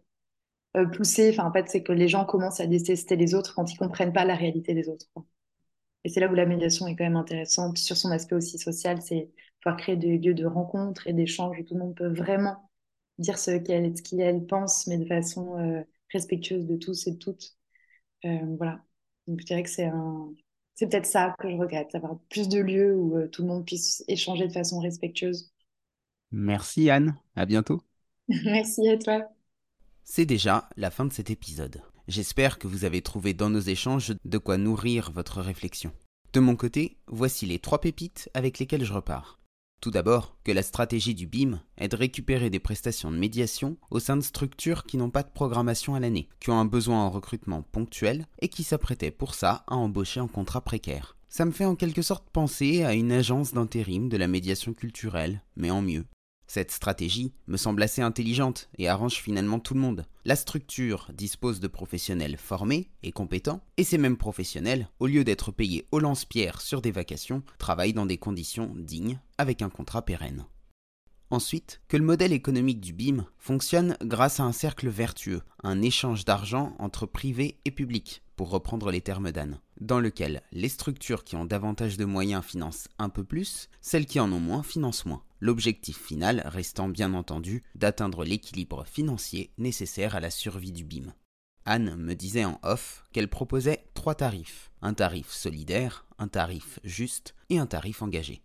[0.93, 1.31] poussées.
[1.31, 4.13] Enfin, en fait, c'est que les gens commencent à détester les autres quand ils comprennent
[4.13, 5.07] pas la réalité des autres.
[6.03, 9.01] Et c'est là où la médiation est quand même intéressante sur son aspect aussi social,
[9.01, 9.31] c'est
[9.63, 12.70] pouvoir créer des lieux de rencontre et d'échange où tout le monde peut vraiment
[13.17, 17.17] dire ce qu'elle ce qu'elle pense, mais de façon euh, respectueuse de tous et de
[17.17, 17.55] toutes.
[18.25, 18.83] Euh, voilà.
[19.27, 20.33] Donc je dirais que c'est un...
[20.75, 23.65] c'est peut-être ça que je regrette, d'avoir plus de lieux où euh, tout le monde
[23.65, 25.51] puisse échanger de façon respectueuse.
[26.31, 27.81] Merci Anne, à bientôt.
[28.45, 29.27] Merci à toi.
[30.03, 31.81] C'est déjà la fin de cet épisode.
[32.07, 35.91] J'espère que vous avez trouvé dans nos échanges de quoi nourrir votre réflexion.
[36.33, 39.40] De mon côté, voici les trois pépites avec lesquelles je repars.
[39.81, 43.99] Tout d'abord, que la stratégie du BIM est de récupérer des prestations de médiation au
[43.99, 47.09] sein de structures qui n'ont pas de programmation à l'année, qui ont un besoin en
[47.09, 51.17] recrutement ponctuel et qui s'apprêtaient pour ça à embaucher en contrat précaire.
[51.29, 55.41] Ça me fait en quelque sorte penser à une agence d'intérim de la médiation culturelle,
[55.55, 56.05] mais en mieux.
[56.53, 60.05] Cette stratégie me semble assez intelligente et arrange finalement tout le monde.
[60.25, 65.53] La structure dispose de professionnels formés et compétents, et ces mêmes professionnels, au lieu d'être
[65.53, 70.45] payés au lance-pierre sur des vacations, travaillent dans des conditions dignes avec un contrat pérenne.
[71.29, 76.25] Ensuite, que le modèle économique du BIM fonctionne grâce à un cercle vertueux, un échange
[76.25, 81.45] d'argent entre privé et public, reprendre les termes d'Anne, dans lequel les structures qui ont
[81.45, 85.23] davantage de moyens financent un peu plus, celles qui en ont moins financent moins.
[85.39, 91.13] L'objectif final restant bien entendu d'atteindre l'équilibre financier nécessaire à la survie du BIM.
[91.65, 97.35] Anne me disait en off qu'elle proposait trois tarifs, un tarif solidaire, un tarif juste
[97.49, 98.41] et un tarif engagé.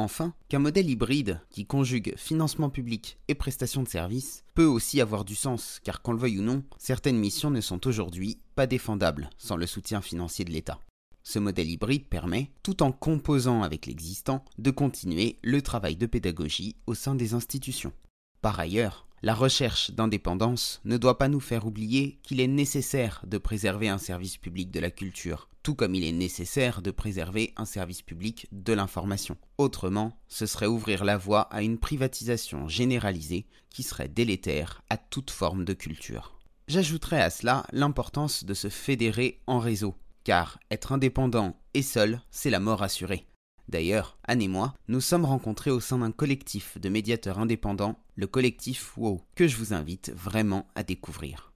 [0.00, 5.26] Enfin, qu'un modèle hybride qui conjugue financement public et prestation de services peut aussi avoir
[5.26, 9.28] du sens, car qu'on le veuille ou non, certaines missions ne sont aujourd'hui pas défendables
[9.36, 10.80] sans le soutien financier de l'État.
[11.22, 16.76] Ce modèle hybride permet, tout en composant avec l'existant, de continuer le travail de pédagogie
[16.86, 17.92] au sein des institutions.
[18.40, 23.36] Par ailleurs, la recherche d'indépendance ne doit pas nous faire oublier qu'il est nécessaire de
[23.38, 27.66] préserver un service public de la culture, tout comme il est nécessaire de préserver un
[27.66, 29.36] service public de l'information.
[29.58, 35.30] Autrement, ce serait ouvrir la voie à une privatisation généralisée qui serait délétère à toute
[35.30, 36.38] forme de culture.
[36.68, 42.50] J'ajouterai à cela l'importance de se fédérer en réseau, car être indépendant et seul, c'est
[42.50, 43.26] la mort assurée.
[43.70, 48.26] D'ailleurs, Anne et moi, nous sommes rencontrés au sein d'un collectif de médiateurs indépendants, le
[48.26, 51.52] collectif WOW, que je vous invite vraiment à découvrir.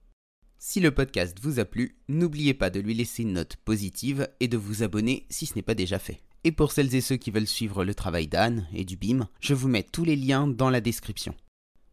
[0.57, 4.47] Si le podcast vous a plu, n'oubliez pas de lui laisser une note positive et
[4.47, 6.21] de vous abonner si ce n'est pas déjà fait.
[6.45, 9.53] Et pour celles et ceux qui veulent suivre le travail d'Anne et du BIM, je
[9.53, 11.35] vous mets tous les liens dans la description.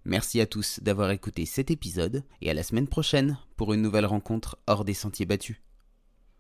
[0.05, 4.07] Merci à tous d'avoir écouté cet épisode et à la semaine prochaine pour une nouvelle
[4.07, 5.61] rencontre hors des sentiers battus.